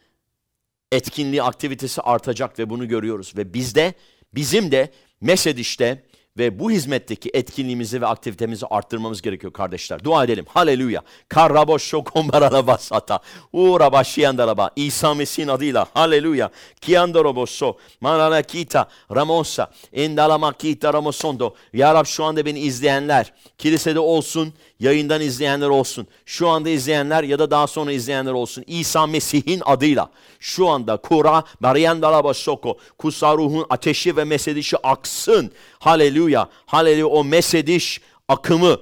etkinliği, 0.92 1.44
aktivitesi 1.44 2.02
artacak 2.02 2.60
ve 2.60 2.70
bunu 2.70 2.88
görüyoruz. 2.88 3.34
Ve 3.38 3.54
bizde, 3.54 3.94
bizim 4.34 4.72
de 4.72 4.92
Mesediş'te 5.22 6.04
Ve 6.38 6.60
bu 6.60 6.72
hizmetteki 6.72 7.32
etkinliğimizi 7.34 8.02
ve 8.02 8.08
aktivitemizi 8.08 8.66
arttırmamız 8.66 9.22
gerekiyor 9.22 9.54
kardeşler. 9.54 10.04
Dua 10.04 10.24
edelim. 10.24 10.46
Haleluya. 10.48 11.02
Karraboşo 11.30 12.04
kombarala 12.04 12.68
basata. 12.68 13.20
Uğra 13.54 13.92
başlayandaraba. 13.92 14.70
İsa 14.76 15.14
Mesih'in 15.14 15.48
adıyla. 15.48 15.88
Haleluya. 15.94 16.50
Kiandoroboso. 16.82 17.78
Manalakita. 18.02 18.88
Ramosa. 19.16 19.72
Endalamakita 19.94 20.94
ramosondo. 20.94 21.54
Ya 21.74 21.94
Rab 21.94 22.06
şu 22.06 22.24
anda 22.24 22.46
beni 22.46 22.60
izleyenler. 22.60 23.34
Kilisede 23.58 24.00
olsun. 24.00 24.54
Yayından 24.80 25.22
izleyenler 25.22 25.68
olsun. 25.68 26.08
Şu 26.26 26.50
anda 26.50 26.70
izleyenler 26.70 27.24
ya 27.24 27.40
da 27.40 27.52
daha 27.52 27.68
sonra 27.68 27.92
izleyenler 27.92 28.32
olsun. 28.32 28.64
İsa 28.68 29.08
Mesih'in 29.08 29.62
adıyla. 29.66 30.10
Şu 30.40 30.70
anda 30.70 30.98
Kura. 30.98 31.44
Bariyandalabasoko. 31.62 32.78
Kutsal 32.98 33.38
ruhun 33.38 33.66
ateşi 33.70 34.18
ve 34.18 34.24
mesedişi 34.24 34.78
aksın. 34.78 35.52
Haleluya. 35.80 36.50
Haleluya. 36.66 37.08
O 37.08 37.24
mesediş 37.24 38.02
akımı 38.28 38.78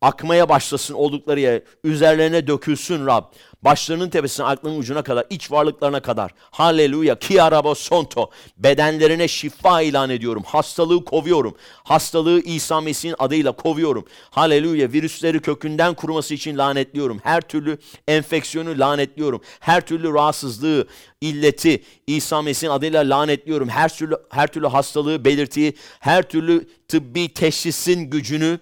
akmaya 0.00 0.48
başlasın 0.48 0.94
oldukları 0.94 1.40
yere. 1.40 1.64
Üzerlerine 1.84 2.46
dökülsün 2.46 3.06
Rab. 3.06 3.24
Başlarının 3.62 4.10
tepesine, 4.10 4.46
aklının 4.46 4.78
ucuna 4.78 5.02
kadar, 5.02 5.26
iç 5.30 5.50
varlıklarına 5.50 6.00
kadar. 6.00 6.30
Haleluya. 6.50 7.18
Kiarabo 7.18 7.74
sonto. 7.74 8.30
Bedenlerine 8.56 9.28
şifa 9.28 9.82
ilan 9.82 10.10
ediyorum. 10.10 10.42
Hastalığı 10.46 11.04
kovuyorum. 11.04 11.54
Hastalığı 11.84 12.40
İsa 12.40 12.80
Mesih'in 12.80 13.14
adıyla 13.18 13.52
kovuyorum. 13.52 14.04
Haleluya. 14.30 14.92
Virüsleri 14.92 15.40
kökünden 15.40 15.94
kuruması 15.94 16.34
için 16.34 16.58
lanetliyorum. 16.58 17.20
Her 17.24 17.40
türlü 17.40 17.78
enfeksiyonu 18.08 18.78
lanetliyorum. 18.78 19.40
Her 19.60 19.86
türlü 19.86 20.14
rahatsızlığı, 20.14 20.86
illeti 21.20 21.82
İsa 22.06 22.42
Mesih'in 22.42 22.70
adıyla 22.70 23.00
lanetliyorum. 23.00 23.68
Her 23.68 23.88
türlü 23.88 24.16
her 24.30 24.46
türlü 24.46 24.66
hastalığı, 24.66 25.24
belirtiyi, 25.24 25.74
her 26.00 26.22
türlü 26.28 26.68
tıbbi 26.88 27.28
teşhisin 27.28 28.10
gücünü 28.10 28.58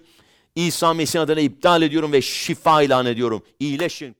İsa 0.55 0.93
Mesih'in 0.93 1.23
adıyla 1.23 1.41
iptal 1.41 1.81
ediyorum 1.81 2.11
ve 2.11 2.21
şifa 2.21 2.81
ilan 2.81 3.05
ediyorum. 3.05 3.41
İyileşin. 3.59 4.15